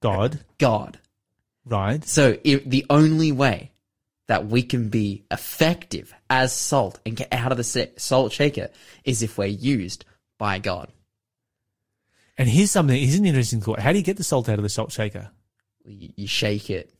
God. 0.00 0.40
God. 0.58 0.98
Right. 1.66 2.04
So 2.04 2.36
if 2.42 2.64
the 2.64 2.86
only 2.88 3.32
way 3.32 3.72
that 4.28 4.46
we 4.46 4.62
can 4.62 4.88
be 4.88 5.24
effective 5.30 6.14
as 6.30 6.54
salt 6.54 6.98
and 7.04 7.16
get 7.16 7.28
out 7.32 7.52
of 7.52 7.58
the 7.58 7.90
salt 7.96 8.32
shaker 8.32 8.70
is 9.04 9.22
if 9.22 9.36
we're 9.36 9.46
used 9.46 10.04
by 10.38 10.58
God. 10.58 10.90
And 12.36 12.48
here's 12.48 12.70
something, 12.70 12.96
here's 12.96 13.14
an 13.16 13.26
interesting 13.26 13.60
thought. 13.60 13.78
How 13.78 13.92
do 13.92 13.98
you 13.98 14.04
get 14.04 14.16
the 14.16 14.24
salt 14.24 14.48
out 14.48 14.58
of 14.58 14.62
the 14.62 14.68
salt 14.68 14.92
shaker? 14.92 15.30
You, 15.84 16.10
you 16.16 16.26
shake 16.26 16.70
it. 16.70 16.92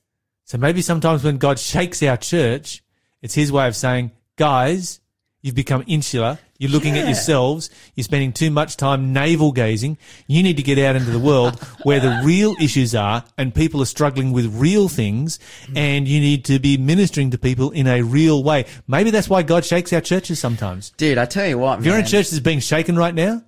So 0.44 0.58
maybe 0.58 0.82
sometimes 0.82 1.24
when 1.24 1.38
God 1.38 1.58
shakes 1.58 2.02
our 2.02 2.16
church, 2.16 2.84
it's 3.22 3.34
his 3.34 3.50
way 3.50 3.66
of 3.66 3.74
saying, 3.74 4.12
guys, 4.36 5.00
you've 5.40 5.54
become 5.54 5.82
insular. 5.86 6.38
You're 6.58 6.70
looking 6.70 6.96
at 6.96 7.06
yourselves. 7.06 7.68
You're 7.94 8.04
spending 8.04 8.32
too 8.32 8.50
much 8.50 8.76
time 8.76 9.12
navel 9.12 9.52
gazing. 9.52 9.98
You 10.26 10.42
need 10.42 10.56
to 10.58 10.62
get 10.62 10.78
out 10.78 10.94
into 10.96 11.10
the 11.10 11.18
world 11.18 11.58
where 11.82 11.98
the 11.98 12.20
real 12.24 12.54
issues 12.60 12.94
are 12.94 13.24
and 13.36 13.54
people 13.54 13.82
are 13.82 13.86
struggling 13.86 14.32
with 14.32 14.54
real 14.54 14.88
things 14.88 15.38
and 15.74 16.06
you 16.06 16.20
need 16.20 16.44
to 16.46 16.58
be 16.58 16.76
ministering 16.76 17.30
to 17.32 17.38
people 17.38 17.70
in 17.72 17.86
a 17.86 18.02
real 18.02 18.44
way. 18.44 18.66
Maybe 18.86 19.10
that's 19.10 19.28
why 19.28 19.42
God 19.42 19.64
shakes 19.64 19.92
our 19.92 20.00
churches 20.00 20.38
sometimes. 20.38 20.90
Dude, 20.96 21.18
I 21.18 21.24
tell 21.24 21.46
you 21.46 21.58
what, 21.58 21.80
If 21.80 21.86
you're 21.86 21.98
in 21.98 22.04
a 22.04 22.08
church 22.08 22.30
that's 22.30 22.40
being 22.40 22.60
shaken 22.60 22.96
right 22.96 23.14
now, 23.14 23.42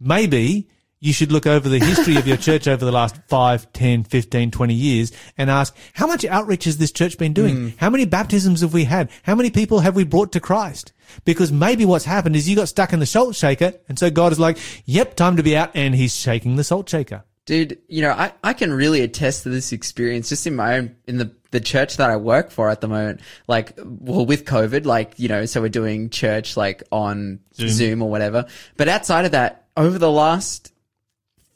maybe 0.00 0.68
you 1.00 1.12
should 1.12 1.30
look 1.30 1.46
over 1.46 1.68
the 1.68 1.78
history 1.78 2.16
of 2.16 2.26
your 2.26 2.36
church 2.36 2.66
over 2.66 2.84
the 2.84 2.92
last 2.92 3.16
5, 3.28 3.72
10, 3.72 4.04
15, 4.04 4.50
20 4.50 4.74
years 4.74 5.12
and 5.36 5.50
ask, 5.50 5.76
how 5.92 6.06
much 6.06 6.24
outreach 6.24 6.64
has 6.64 6.78
this 6.78 6.90
church 6.90 7.18
been 7.18 7.32
doing? 7.32 7.56
Mm. 7.56 7.76
How 7.76 7.90
many 7.90 8.04
baptisms 8.04 8.62
have 8.62 8.74
we 8.74 8.84
had? 8.84 9.10
How 9.22 9.34
many 9.34 9.50
people 9.50 9.80
have 9.80 9.94
we 9.94 10.04
brought 10.04 10.32
to 10.32 10.40
Christ? 10.40 10.92
Because 11.24 11.52
maybe 11.52 11.84
what's 11.84 12.04
happened 12.04 12.36
is 12.36 12.48
you 12.48 12.56
got 12.56 12.68
stuck 12.68 12.92
in 12.92 12.98
the 12.98 13.06
salt 13.06 13.36
shaker 13.36 13.74
and 13.88 13.98
so 13.98 14.10
God 14.10 14.32
is 14.32 14.40
like, 14.40 14.58
yep, 14.86 15.14
time 15.14 15.36
to 15.36 15.42
be 15.42 15.56
out 15.56 15.70
and 15.74 15.94
he's 15.94 16.14
shaking 16.14 16.56
the 16.56 16.64
salt 16.64 16.88
shaker. 16.88 17.24
Dude, 17.46 17.78
you 17.88 18.02
know, 18.02 18.10
I, 18.10 18.32
I 18.44 18.52
can 18.52 18.70
really 18.72 19.00
attest 19.00 19.44
to 19.44 19.48
this 19.48 19.72
experience 19.72 20.28
just 20.28 20.46
in 20.46 20.54
my 20.54 20.76
own, 20.76 20.96
in 21.06 21.16
the, 21.16 21.34
the 21.50 21.60
church 21.60 21.96
that 21.96 22.10
I 22.10 22.16
work 22.16 22.50
for 22.50 22.68
at 22.68 22.82
the 22.82 22.88
moment. 22.88 23.22
Like, 23.46 23.78
well, 23.82 24.26
with 24.26 24.44
COVID, 24.44 24.84
like, 24.84 25.14
you 25.16 25.28
know, 25.28 25.46
so 25.46 25.62
we're 25.62 25.70
doing 25.70 26.10
church 26.10 26.58
like 26.58 26.82
on 26.92 27.40
Zoom, 27.54 28.02
or 28.02 28.10
whatever. 28.10 28.46
But 28.76 28.88
outside 28.88 29.24
of 29.24 29.30
that, 29.30 29.67
over 29.78 29.96
the 29.96 30.10
last 30.10 30.72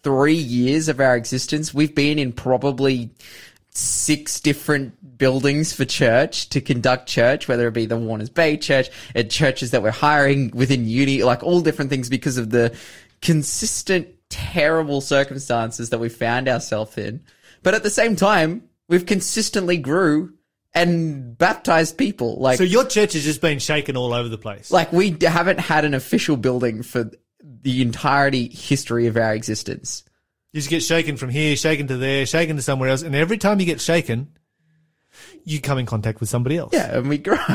three 0.05 0.35
years 0.35 0.89
of 0.89 1.01
our 1.01 1.17
existence, 1.17 1.75
we've 1.75 1.95
been 1.95 2.19
in 2.19 2.33
probably 2.33 3.11
six 3.75 4.39
different 4.39 5.19
buildings 5.19 5.73
for 5.73 5.85
church 5.85 6.49
to 6.51 6.61
conduct 6.61 7.09
church, 7.09 7.49
whether 7.49 7.67
it 7.67 7.75
be 7.75 7.87
the 7.87 7.97
Warners 7.97 8.31
Bay 8.31 8.57
church, 8.57 8.91
at 9.17 9.29
churches 9.29 9.73
that 9.73 9.83
we're 9.83 9.91
hiring 9.91 10.53
within 10.55 10.87
uni, 10.87 11.25
like 11.25 11.43
all 11.43 11.61
different 11.61 11.91
things 11.91 12.09
because 12.09 12.39
of 12.39 12.51
the 12.51 12.75
consistent 13.23 14.07
terrible 14.29 15.01
circumstances 15.01 15.91
that 15.91 15.99
we 15.99 16.09
found 16.09 16.49
ourselves 16.49 16.97
in. 16.97 17.23
But 17.65 17.75
at 17.75 17.83
the 17.83 17.91
same 17.91 18.15
time, 18.15 18.63
we've 18.89 19.07
consistently 19.07 19.79
grew 19.79 20.35
and 20.75 21.37
baptized 21.37 21.99
people. 21.99 22.37
Like, 22.37 22.59
So 22.59 22.65
your 22.65 22.87
church 22.87 23.15
has 23.15 23.25
just 23.25 23.41
been 23.41 23.59
shaken 23.59 23.97
all 23.97 24.13
over 24.13 24.29
the 24.29 24.39
place. 24.39 24.71
like 24.71 24.93
we 24.93 25.17
haven't 25.21 25.61
had 25.61 25.85
an 25.85 25.95
official 25.95 26.37
building 26.37 26.83
for 26.83 27.11
the 27.43 27.83
entirety 27.83 28.49
history 28.49 29.07
of 29.07 29.17
our 29.17 29.35
existence. 29.35 30.05
You 30.53 30.61
just 30.61 30.71
get 30.71 30.83
shaken 30.83 31.17
from 31.17 31.31
here, 31.31 31.57
shaken 31.57 31.89
to 31.89 31.97
there, 31.97 32.27
shaken 32.27 32.57
to 32.57 32.63
somewhere 32.63 32.91
else, 32.91 33.03
and 33.03 33.15
every 33.15 33.39
time 33.39 33.59
you 33.61 33.67
get 33.67 33.81
shaken, 33.81 34.29
you 35.45 35.61
come 35.61 35.79
in 35.79 35.87
contact 35.87 36.21
with 36.21 36.29
somebody 36.29 36.57
else. 36.57 36.73
Yeah, 36.73 36.99
and 36.99 37.09
we 37.09 37.19
grow. 37.19 37.39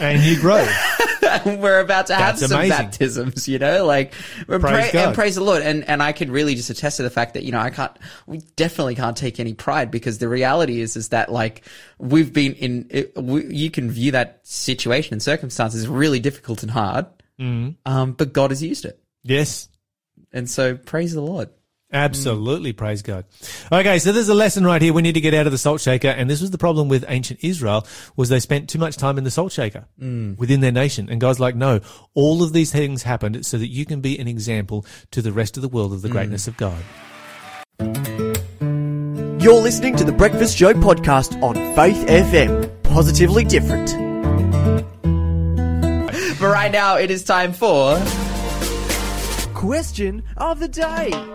And 0.00 0.20
you 0.22 0.40
grow. 0.40 0.66
we're 1.44 1.80
about 1.80 2.08
to 2.08 2.14
have 2.14 2.38
That's 2.38 2.50
some 2.50 2.58
amazing. 2.58 2.76
baptisms, 2.76 3.48
you 3.48 3.58
know, 3.58 3.84
like 3.86 4.12
Praise 4.46 4.60
pray, 4.60 4.90
God. 4.92 5.06
and 5.06 5.14
praise 5.14 5.34
the 5.34 5.44
Lord. 5.44 5.62
And 5.62 5.84
and 5.88 6.02
I 6.02 6.12
can 6.12 6.30
really 6.30 6.54
just 6.54 6.70
attest 6.70 6.98
to 6.98 7.02
the 7.02 7.10
fact 7.10 7.34
that 7.34 7.44
you 7.44 7.52
know 7.52 7.60
I 7.60 7.70
can't, 7.70 7.92
we 8.26 8.38
definitely 8.56 8.94
can't 8.94 9.16
take 9.16 9.40
any 9.40 9.54
pride 9.54 9.90
because 9.90 10.18
the 10.18 10.28
reality 10.28 10.80
is 10.80 10.96
is 10.96 11.10
that 11.10 11.30
like 11.30 11.62
we've 11.98 12.32
been 12.32 12.54
in, 12.54 12.86
it, 12.90 13.12
we, 13.16 13.46
you 13.54 13.70
can 13.70 13.90
view 13.90 14.12
that 14.12 14.40
situation 14.42 15.14
and 15.14 15.22
circumstances 15.22 15.86
really 15.86 16.20
difficult 16.20 16.62
and 16.62 16.70
hard, 16.70 17.06
mm. 17.38 17.76
um, 17.86 18.12
but 18.12 18.32
God 18.32 18.50
has 18.50 18.62
used 18.62 18.84
it, 18.84 19.00
yes. 19.24 19.68
and 20.32 20.48
so 20.48 20.76
praise 20.76 21.12
the 21.12 21.20
Lord. 21.20 21.48
Absolutely, 21.94 22.72
praise 22.72 23.02
God. 23.02 23.24
Okay, 23.70 24.00
so 24.00 24.10
there's 24.10 24.28
a 24.28 24.34
lesson 24.34 24.64
right 24.64 24.82
here. 24.82 24.92
We 24.92 25.00
need 25.00 25.12
to 25.12 25.20
get 25.20 25.32
out 25.32 25.46
of 25.46 25.52
the 25.52 25.58
salt 25.58 25.80
shaker, 25.80 26.08
and 26.08 26.28
this 26.28 26.40
was 26.40 26.50
the 26.50 26.58
problem 26.58 26.88
with 26.88 27.04
ancient 27.06 27.38
Israel: 27.44 27.86
was 28.16 28.28
they 28.28 28.40
spent 28.40 28.68
too 28.68 28.80
much 28.80 28.96
time 28.96 29.16
in 29.16 29.22
the 29.22 29.30
salt 29.30 29.52
shaker 29.52 29.84
mm. 30.00 30.36
within 30.36 30.60
their 30.60 30.72
nation. 30.72 31.08
And 31.08 31.20
God's 31.20 31.38
like, 31.38 31.54
no, 31.54 31.80
all 32.14 32.42
of 32.42 32.52
these 32.52 32.72
things 32.72 33.04
happened 33.04 33.46
so 33.46 33.58
that 33.58 33.68
you 33.68 33.86
can 33.86 34.00
be 34.00 34.18
an 34.18 34.26
example 34.26 34.84
to 35.12 35.22
the 35.22 35.32
rest 35.32 35.56
of 35.56 35.62
the 35.62 35.68
world 35.68 35.92
of 35.92 36.02
the 36.02 36.08
mm. 36.08 36.12
greatness 36.12 36.48
of 36.48 36.56
God. 36.56 36.82
You're 39.40 39.62
listening 39.62 39.94
to 39.96 40.04
the 40.04 40.12
Breakfast 40.12 40.56
Show 40.56 40.72
podcast 40.72 41.40
on 41.42 41.54
Faith 41.76 42.06
FM. 42.08 42.82
Positively 42.82 43.44
different. 43.44 43.92
But 46.40 46.48
right 46.50 46.72
now 46.72 46.96
it 46.96 47.10
is 47.12 47.22
time 47.22 47.52
for. 47.52 47.98
Question 49.64 50.22
of 50.36 50.60
the 50.60 50.68
day. 50.68 51.10
All 51.10 51.30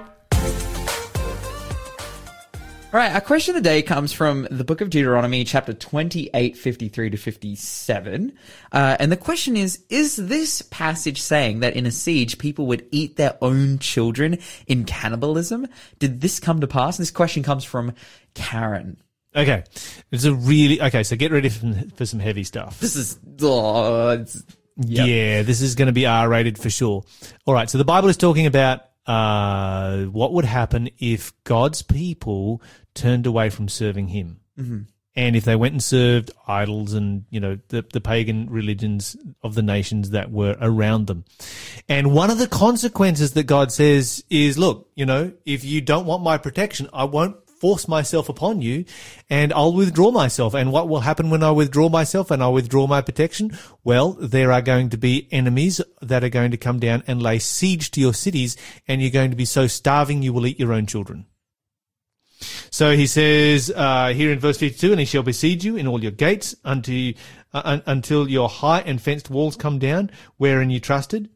right, 2.94 3.12
our 3.12 3.22
question 3.22 3.56
of 3.56 3.64
the 3.64 3.68
day 3.68 3.82
comes 3.82 4.14
from 4.14 4.48
the 4.52 4.64
book 4.64 4.82
of 4.82 4.92
Deuteronomy, 4.92 5.44
chapter 5.44 5.74
28, 5.74 6.56
53 6.56 7.10
to 7.10 7.18
57. 7.18 8.32
Uh, 8.72 8.98
and 9.00 9.12
the 9.12 9.18
question 9.18 9.58
is, 9.58 9.84
is 9.90 10.16
this 10.16 10.62
passage 10.62 11.20
saying 11.20 11.62
that 11.62 11.76
in 11.76 11.88
a 11.88 11.92
siege, 11.92 12.38
people 12.38 12.68
would 12.68 12.86
eat 12.92 13.16
their 13.16 13.36
own 13.42 13.80
children 13.80 14.38
in 14.68 14.84
cannibalism? 14.86 15.66
Did 15.98 16.22
this 16.22 16.40
come 16.40 16.62
to 16.62 16.68
pass? 16.68 17.00
And 17.00 17.02
this 17.02 17.10
question 17.10 17.42
comes 17.42 17.64
from 17.64 17.96
Karen. 18.36 19.02
Okay, 19.36 19.64
it's 20.12 20.26
a 20.26 20.36
really 20.36 20.80
okay. 20.82 21.02
So 21.02 21.16
get 21.16 21.32
ready 21.32 21.50
for, 21.50 21.74
for 21.96 22.06
some 22.06 22.20
heavy 22.20 22.44
stuff. 22.44 22.80
This 22.80 22.96
is, 22.96 23.20
oh, 23.42 24.10
it's, 24.10 24.44
Yep. 24.82 25.08
Yeah, 25.08 25.42
this 25.42 25.62
is 25.62 25.76
going 25.76 25.88
to 25.88 25.94
be 25.94 26.06
R 26.06 26.30
rated 26.30 26.58
for 26.58 26.70
sure. 26.70 27.04
All 27.46 27.54
right, 27.54 27.70
so 27.70 27.78
the 27.78 27.86
Bible 27.86 28.08
is 28.08 28.16
talking 28.16 28.46
about 28.46 28.86
uh, 29.06 30.04
what 30.06 30.34
would 30.34 30.46
happen 30.46 30.90
if 31.00 31.34
God's 31.44 31.82
people 31.82 32.62
turned 32.94 33.26
away 33.26 33.50
from 33.50 33.68
serving 33.68 34.08
Him, 34.08 34.40
mm-hmm. 34.58 34.82
and 35.16 35.36
if 35.36 35.44
they 35.44 35.58
went 35.58 35.74
and 35.74 35.84
served 35.84 36.32
idols 36.48 36.94
and 36.94 37.26
you 37.30 37.42
know 37.42 37.60
the 37.68 37.84
the 37.92 38.00
pagan 38.00 38.50
religions 38.50 39.18
of 39.44 39.54
the 39.54 39.62
nations 39.62 40.12
that 40.12 40.32
were 40.32 40.56
around 40.62 41.08
them. 41.08 41.26
And 41.90 42.14
one 42.14 42.32
of 42.32 42.38
the 42.38 42.48
consequences 42.48 43.34
that 43.34 43.48
God 43.48 43.74
says 43.74 44.24
is, 44.30 44.58
look, 44.58 44.90
you 44.96 45.06
know, 45.06 45.34
if 45.46 45.66
you 45.66 45.82
don't 45.82 46.06
want 46.06 46.24
my 46.24 46.38
protection, 46.38 46.88
I 46.94 47.04
won't 47.04 47.36
force 47.60 47.88
myself 47.88 48.30
upon 48.30 48.62
you 48.62 48.86
and 49.30 49.54
I'll 49.54 49.74
withdraw 49.74 50.12
myself. 50.12 50.54
And 50.54 50.72
what 50.72 50.88
will 50.88 51.02
happen 51.02 51.30
when 51.30 51.44
I 51.44 51.52
withdraw 51.52 51.90
myself 51.90 52.32
and 52.32 52.44
I 52.44 52.48
withdraw 52.48 52.88
my 52.88 53.02
protection? 53.02 53.58
Well, 53.84 54.14
there 54.14 54.52
are 54.52 54.62
going 54.62 54.90
to 54.90 54.98
be 54.98 55.28
enemies 55.32 55.82
that 56.02 56.24
are 56.24 56.30
going 56.30 56.52
to 56.52 56.58
come 56.58 56.80
down 56.80 57.04
and 57.08 57.22
lay 57.22 57.40
siege 57.40 57.92
to 57.92 58.02
your 58.02 58.14
cities 58.14 58.58
and 58.88 59.02
you're 59.02 59.12
going 59.12 59.32
to 59.32 59.38
be 59.38 59.46
so 59.46 59.68
starving 59.68 60.22
you 60.22 60.34
will 60.34 60.48
eat 60.48 60.60
your 60.60 60.74
own 60.74 60.86
children. 60.86 61.26
So 62.72 62.96
he 62.96 63.08
says 63.08 63.72
uh, 63.76 64.10
here 64.10 64.32
in 64.32 64.40
verse 64.40 64.58
52, 64.58 64.92
and 64.92 65.00
he 65.00 65.06
shall 65.06 65.24
besiege 65.24 65.66
you 65.66 65.76
in 65.76 65.88
all 65.88 66.02
your 66.02 66.12
gates 66.12 66.56
until, 66.64 67.14
uh, 67.54 67.80
until 67.86 68.30
your 68.30 68.48
high 68.48 68.82
and 68.82 69.02
fenced 69.02 69.30
walls 69.30 69.56
come 69.56 69.80
down, 69.80 70.12
wherein 70.38 70.70
you 70.70 70.80
trusted, 70.80 71.30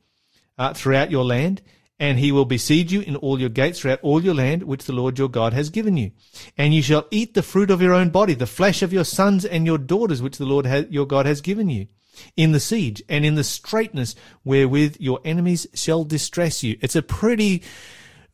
uh, 0.57 0.73
throughout 0.73 1.11
your 1.11 1.25
land. 1.25 1.61
And 2.03 2.19
he 2.19 2.33
will 2.33 2.43
besiege 2.43 2.91
you 2.91 2.99
in 2.99 3.15
all 3.15 3.39
your 3.39 3.47
gates 3.47 3.79
throughout 3.79 4.01
all 4.01 4.21
your 4.21 4.33
land, 4.33 4.63
which 4.63 4.83
the 4.83 4.91
Lord 4.91 5.17
your 5.17 5.29
God 5.29 5.53
has 5.53 5.69
given 5.69 5.95
you. 5.95 6.11
And 6.57 6.73
you 6.73 6.81
shall 6.81 7.07
eat 7.11 7.33
the 7.33 7.41
fruit 7.41 7.71
of 7.71 7.81
your 7.81 7.93
own 7.93 8.09
body, 8.09 8.33
the 8.33 8.45
flesh 8.45 8.81
of 8.81 8.91
your 8.91 9.05
sons 9.05 9.45
and 9.45 9.65
your 9.65 9.77
daughters, 9.77 10.21
which 10.21 10.37
the 10.37 10.45
Lord 10.45 10.67
your 10.91 11.05
God 11.05 11.25
has 11.25 11.39
given 11.39 11.69
you. 11.69 11.87
In 12.35 12.51
the 12.51 12.59
siege 12.59 13.01
and 13.07 13.23
in 13.23 13.35
the 13.35 13.43
straitness 13.45 14.15
wherewith 14.43 14.97
your 14.99 15.21
enemies 15.23 15.65
shall 15.75 16.03
distress 16.03 16.61
you. 16.61 16.77
It's 16.81 16.97
a 16.97 17.01
pretty 17.01 17.63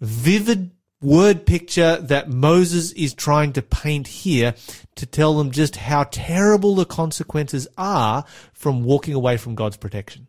vivid 0.01 0.71
word 0.99 1.45
picture 1.45 1.97
that 1.97 2.27
Moses 2.27 2.91
is 2.93 3.13
trying 3.13 3.53
to 3.53 3.62
paint 3.62 4.08
here 4.08 4.55
to 4.95 5.05
tell 5.05 5.38
them 5.38 5.51
just 5.51 5.75
how 5.75 6.05
terrible 6.05 6.73
the 6.73 6.86
consequences 6.86 7.67
are 7.77 8.25
from 8.51 8.84
walking 8.84 9.13
away 9.13 9.38
from 9.38 9.53
God's 9.53 9.77
protection. 9.77 10.25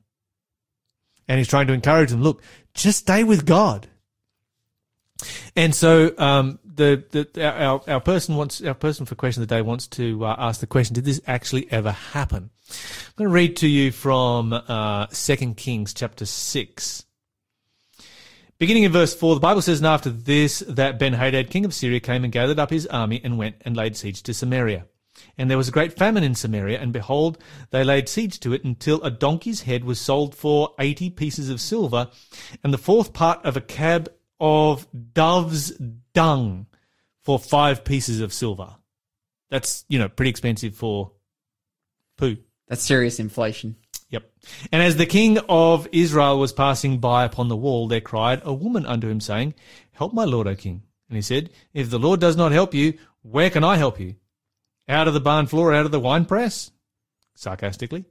And 1.27 1.39
he's 1.39 1.47
trying 1.47 1.69
to 1.69 1.73
encourage 1.73 2.11
them, 2.11 2.25
look, 2.25 2.43
just 2.75 3.01
stay 3.01 3.25
with 3.25 3.47
God. 3.47 3.89
And 5.55 5.75
so, 5.75 6.15
um, 6.19 6.59
the, 6.65 7.05
the, 7.11 7.45
our, 7.45 7.83
our 7.87 8.01
person 8.01 8.37
wants, 8.37 8.63
our 8.63 8.75
person 8.75 9.05
for 9.07 9.15
question 9.15 9.43
of 9.43 9.49
the 9.49 9.55
day 9.55 9.63
wants 9.63 9.87
to 9.89 10.25
uh, 10.25 10.35
ask 10.39 10.61
the 10.61 10.67
question, 10.67 10.95
did 10.95 11.05
this 11.05 11.21
actually 11.27 11.71
ever 11.71 11.93
happen? 11.93 12.51
I'm 12.71 13.13
going 13.17 13.29
to 13.29 13.35
read 13.35 13.57
to 13.57 13.69
you 13.69 13.93
from, 13.93 14.53
uh, 14.53 15.07
2 15.07 15.55
Kings 15.55 15.93
chapter 15.93 16.25
6. 16.25 17.05
Beginning 18.59 18.85
in 18.85 18.93
verse 18.93 19.15
4, 19.15 19.35
the 19.35 19.41
Bible 19.41 19.63
says, 19.63 19.81
And 19.81 19.87
after 19.87 20.11
this, 20.11 20.61
that 20.69 20.99
Ben-Hadad, 20.99 21.51
king 21.51 21.65
of 21.65 21.75
Syria, 21.75 21.99
came 21.99 22.25
and 22.25 22.33
gathered 22.33 22.59
up 22.59 22.71
his 22.71 22.87
army 22.87 23.21
and 23.25 23.39
went 23.39 23.57
and 23.63 23.77
laid 23.77 23.97
siege 23.97 24.23
to 24.23 24.35
Samaria. 24.35 24.87
And 25.39 25.51
there 25.51 25.59
was 25.59 25.69
a 25.69 25.73
great 25.73 25.97
famine 25.97 26.25
in 26.25 26.35
Samaria, 26.35 26.81
and 26.81 26.93
behold, 26.93 27.39
they 27.71 27.85
laid 27.85 28.09
siege 28.09 28.41
to 28.41 28.53
it 28.53 28.65
until 28.65 29.03
a 29.03 29.11
donkey's 29.11 29.63
head 29.63 29.85
was 29.85 30.01
sold 30.01 30.35
for 30.35 30.75
eighty 30.79 31.11
pieces 31.11 31.49
of 31.49 31.61
silver, 31.61 32.09
and 32.63 32.73
the 32.73 32.79
fourth 32.79 33.13
part 33.13 33.45
of 33.45 33.57
a 33.57 33.61
cab 33.61 34.11
of 34.41 34.87
dove's 35.13 35.71
dung 36.15 36.67
for 37.23 37.39
five 37.39 37.85
pieces 37.85 38.21
of 38.21 38.33
silver. 38.33 38.77
That's, 39.51 39.85
you 39.89 39.99
know, 39.99 40.09
pretty 40.09 40.31
expensive 40.31 40.75
for 40.75 41.13
poo. 42.17 42.37
that's 42.69 42.83
serious 42.83 43.19
inflation. 43.19 43.77
Yep. 44.11 44.31
And 44.73 44.83
as 44.83 44.97
the 44.97 45.07
king 45.07 45.39
of 45.49 45.89
Israel 45.93 46.39
was 46.39 46.53
passing 46.53 46.99
by 46.99 47.25
upon 47.25 47.49
the 47.49 47.57
wall, 47.57 47.87
there 47.87 48.01
cried 48.01 48.43
a 48.45 48.53
woman 48.53 48.87
unto 48.87 49.09
him, 49.09 49.21
saying, 49.21 49.55
Help 49.93 50.13
my 50.13 50.25
lord, 50.25 50.49
O 50.49 50.55
king. 50.55 50.83
And 51.09 51.17
he 51.17 51.23
said, 51.23 51.51
If 51.75 51.91
the 51.91 51.99
Lord 51.99 52.21
does 52.21 52.37
not 52.37 52.53
help 52.53 52.75
you, 52.75 52.95
where 53.23 53.51
can 53.51 53.65
I 53.65 53.77
help 53.77 54.01
you? 54.01 54.17
Out 54.91 55.07
of 55.07 55.15
the 55.15 55.21
barn 55.21 55.47
floor, 55.47 55.73
out 55.73 55.87
of 55.87 55.93
the 55.93 56.01
wine 56.01 56.25
press? 56.25 56.73
Sarcastically. 57.37 58.07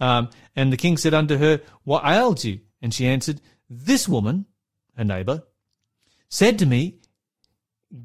Um, 0.00 0.30
and 0.56 0.72
the 0.72 0.78
king 0.78 0.96
said 0.96 1.12
unto 1.12 1.36
her, 1.36 1.60
What 1.84 2.04
ails 2.06 2.42
you? 2.42 2.60
And 2.80 2.94
she 2.94 3.06
answered, 3.06 3.42
This 3.68 4.08
woman, 4.08 4.46
her 4.96 5.04
neighbor, 5.04 5.42
said 6.30 6.58
to 6.58 6.64
me, 6.64 7.00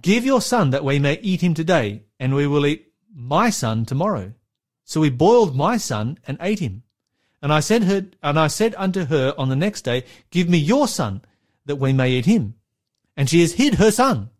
Give 0.01 0.25
your 0.25 0.41
son 0.41 0.71
that 0.71 0.83
we 0.83 0.99
may 0.99 1.19
eat 1.21 1.39
him 1.39 1.53
today, 1.53 2.03
and 2.19 2.35
we 2.35 2.47
will 2.47 2.65
eat 2.65 2.91
my 3.15 3.49
son 3.49 3.85
tomorrow. 3.85 4.33
So 4.83 4.99
we 4.99 5.09
boiled 5.09 5.55
my 5.55 5.77
son 5.77 6.19
and 6.27 6.37
ate 6.41 6.59
him. 6.59 6.83
And 7.41 7.53
I 7.53 7.61
said 7.61 7.83
her, 7.83 8.07
and 8.21 8.37
I 8.37 8.47
said 8.47 8.75
unto 8.77 9.05
her 9.05 9.33
on 9.37 9.47
the 9.47 9.55
next 9.55 9.83
day, 9.83 10.03
Give 10.31 10.49
me 10.49 10.57
your 10.57 10.89
son, 10.89 11.21
that 11.65 11.77
we 11.77 11.93
may 11.93 12.11
eat 12.11 12.25
him. 12.25 12.55
And 13.15 13.29
she 13.29 13.39
has 13.39 13.53
hid 13.53 13.75
her 13.75 13.89
son. 13.89 14.31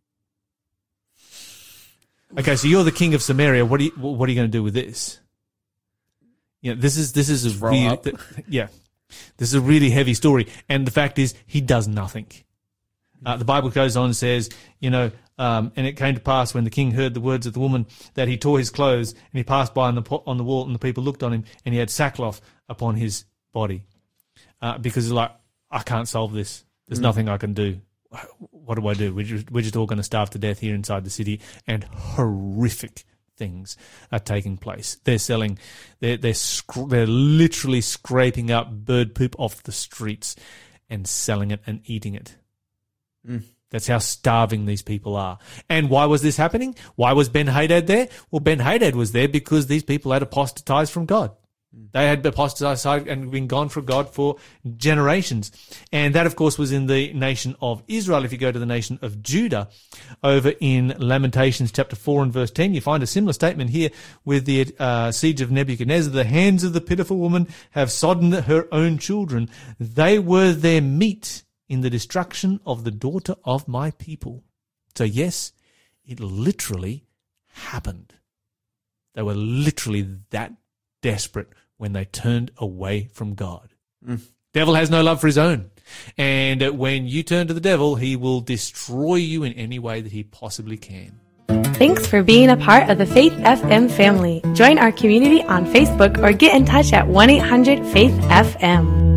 Okay, 2.38 2.56
so 2.56 2.68
you're 2.68 2.84
the 2.84 2.92
king 2.92 3.14
of 3.14 3.22
Samaria. 3.22 3.66
What 3.66 3.80
are 3.80 3.84
you, 3.84 3.92
what 3.92 4.28
are 4.28 4.32
you 4.32 4.36
going 4.36 4.52
to 4.52 4.58
do 4.58 4.64
with 4.64 4.74
this? 4.74 5.20
You 6.62 6.74
know, 6.76 6.82
this 6.82 6.98
is 6.98 7.14
this 7.14 7.30
is 7.30 7.46
a 7.46 7.50
th- 7.98 8.16
yeah, 8.48 8.68
this 9.38 9.50
is 9.50 9.54
a 9.54 9.62
really 9.62 9.90
heavy 9.90 10.14
story. 10.14 10.48
And 10.68 10.86
the 10.86 10.92
fact 10.92 11.20
is, 11.20 11.34
he 11.46 11.62
does 11.62 11.88
nothing. 11.88 12.28
Uh, 13.26 13.38
the 13.38 13.46
Bible 13.46 13.70
goes 13.70 13.96
on 13.96 14.06
and 14.06 14.16
says, 14.16 14.50
you 14.80 14.90
know, 14.90 15.12
um, 15.38 15.72
and 15.76 15.88
it 15.88 15.94
came 15.94 16.16
to 16.16 16.22
pass 16.22 16.54
when 16.54 16.64
the 16.64 16.70
king 16.70 16.92
heard 16.92 17.14
the 17.14 17.22
words 17.22 17.46
of 17.46 17.54
the 17.54 17.60
woman 17.60 17.86
that 18.14 18.28
he 18.28 18.38
tore 18.38 18.58
his 18.58 18.70
clothes 18.70 19.12
and 19.12 19.34
he 19.34 19.44
passed 19.44 19.74
by 19.74 19.88
on 19.88 19.96
the 19.96 20.02
po- 20.02 20.24
on 20.26 20.38
the 20.38 20.44
wall 20.44 20.66
and 20.66 20.74
the 20.74 20.80
people 20.80 21.04
looked 21.04 21.24
on 21.24 21.34
him 21.34 21.44
and 21.66 21.74
he 21.74 21.80
had 21.80 21.90
sackcloth 21.90 22.42
upon 22.70 22.96
his 22.96 23.26
body 23.52 23.84
uh, 24.62 24.78
because 24.78 25.06
he's 25.06 25.12
like, 25.12 25.32
I 25.72 25.80
can't 25.80 26.08
solve 26.08 26.34
this. 26.34 26.64
There's 26.88 27.00
nothing 27.00 27.28
I 27.30 27.38
can 27.38 27.54
do. 27.54 27.82
What 28.52 28.76
do 28.76 28.88
I 28.88 28.94
do? 28.94 29.14
We're 29.14 29.26
just, 29.26 29.52
we're 29.52 29.62
just 29.62 29.76
all 29.76 29.86
going 29.86 29.98
to 29.98 30.04
starve 30.04 30.30
to 30.32 30.40
death 30.40 30.60
here 30.60 30.76
inside 30.76 31.04
the 31.04 31.10
city, 31.10 31.42
and 31.68 31.84
horrific 31.84 33.04
things 33.38 33.78
are 34.12 34.20
taking 34.20 34.58
place. 34.58 34.98
They're 35.04 35.20
selling, 35.20 35.60
they're 36.00 36.18
they're 36.18 36.34
scr- 36.34 36.88
they're 36.88 37.08
literally 37.08 37.82
scraping 37.82 38.52
up 38.52 38.72
bird 38.72 39.16
poop 39.16 39.36
off 39.38 39.64
the 39.64 39.72
streets 39.72 40.36
and 40.90 41.08
selling 41.08 41.52
it 41.52 41.62
and 41.68 41.82
eating 41.86 42.16
it. 42.16 42.36
Mm. 43.28 43.44
That's 43.72 43.88
how 43.88 43.98
starving 43.98 44.66
these 44.66 44.82
people 44.82 45.16
are. 45.16 45.38
And 45.70 45.90
why 45.90 46.06
was 46.06 46.22
this 46.22 46.38
happening? 46.38 46.76
Why 46.96 47.14
was 47.14 47.30
Ben 47.30 47.48
Hadad 47.48 47.88
there? 47.88 48.08
Well, 48.32 48.40
Ben 48.40 48.60
Hadad 48.60 48.96
was 48.96 49.12
there 49.12 49.28
because 49.28 49.68
these 49.68 49.84
people 49.84 50.12
had 50.12 50.22
apostatized 50.22 50.92
from 50.92 51.06
God. 51.06 51.32
They 51.92 52.08
had 52.08 52.26
apostatized 52.26 52.86
and 52.86 53.32
been 53.32 53.48
gone 53.48 53.68
from 53.68 53.86
God 53.86 54.10
for 54.10 54.38
generations. 54.78 55.52
And 55.92 56.16
that, 56.16 56.26
of 56.26 56.36
course, 56.36 56.58
was 56.58 56.72
in 56.72 56.88
the 56.88 57.12
nation 57.14 57.56
of 57.62 57.84
Israel. 57.88 58.24
If 58.24 58.32
you 58.32 58.38
go 58.38 58.52
to 58.52 58.60
the 58.60 58.66
nation 58.66 58.98
of 59.02 59.22
Judah, 59.22 59.70
over 60.24 60.54
in 60.62 60.96
Lamentations 60.98 61.72
chapter 61.72 61.96
4 61.96 62.24
and 62.24 62.34
verse 62.34 62.52
10, 62.52 62.74
you 62.74 62.82
find 62.82 63.04
a 63.04 63.08
similar 63.08 63.34
statement 63.34 63.72
here 63.72 63.90
with 64.24 64.46
the 64.46 64.74
uh, 64.80 65.12
siege 65.12 65.42
of 65.42 65.52
Nebuchadnezzar. 65.52 66.14
The 66.14 66.24
hands 66.24 66.64
of 66.64 66.74
the 66.74 66.82
pitiful 66.82 67.18
woman 67.18 67.48
have 67.72 67.92
sodden 67.92 68.32
her 68.32 68.68
own 68.72 68.98
children. 68.98 69.50
They 69.78 70.18
were 70.18 70.54
their 70.54 70.82
meat 70.82 71.44
in 71.68 71.82
the 71.82 71.90
destruction 71.90 72.62
of 72.66 72.84
the 72.84 72.92
daughter 72.92 73.36
of 73.44 73.68
my 73.68 73.92
people. 73.92 74.44
So, 74.96 75.04
yes, 75.04 75.52
it 76.06 76.20
literally 76.20 77.06
happened. 77.48 78.14
They 79.14 79.22
were 79.22 79.34
literally 79.34 80.08
that 80.30 80.54
desperate 81.02 81.50
when 81.78 81.94
they 81.94 82.06
turned 82.06 82.52
away 82.58 83.10
from 83.14 83.34
God. 83.34 83.74
Mm. 84.06 84.22
Devil 84.54 84.76
has 84.76 84.90
no 84.90 85.04
love 85.04 85.20
for 85.20 85.28
his 85.28 85.38
own. 85.38 85.70
And 86.18 86.78
when 86.78 87.08
you 87.08 87.24
turn 87.24 87.48
to 87.48 87.54
the 87.54 87.62
devil, 87.62 87.96
he 87.96 88.16
will 88.16 88.42
destroy 88.42 89.16
you 89.16 89.44
in 89.44 89.54
any 89.54 89.80
way 89.80 90.02
that 90.02 90.12
he 90.12 90.24
possibly 90.24 90.78
can. 90.78 91.20
Thanks 91.76 92.08
for 92.08 92.24
being 92.24 92.50
a 92.50 92.58
part 92.58 92.90
of 92.90 92.98
the 92.98 93.06
Faith 93.06 93.34
FM 93.34 93.92
family. 93.92 94.42
Join 94.54 94.80
our 94.80 94.92
community 94.92 95.44
on 95.44 95.66
Facebook 95.66 96.18
or 96.24 96.32
get 96.32 96.56
in 96.56 96.66
touch 96.66 96.94
at 96.94 97.08
1 97.08 97.30
800 97.30 97.86
Faith 97.88 98.14
FM. 98.14 99.15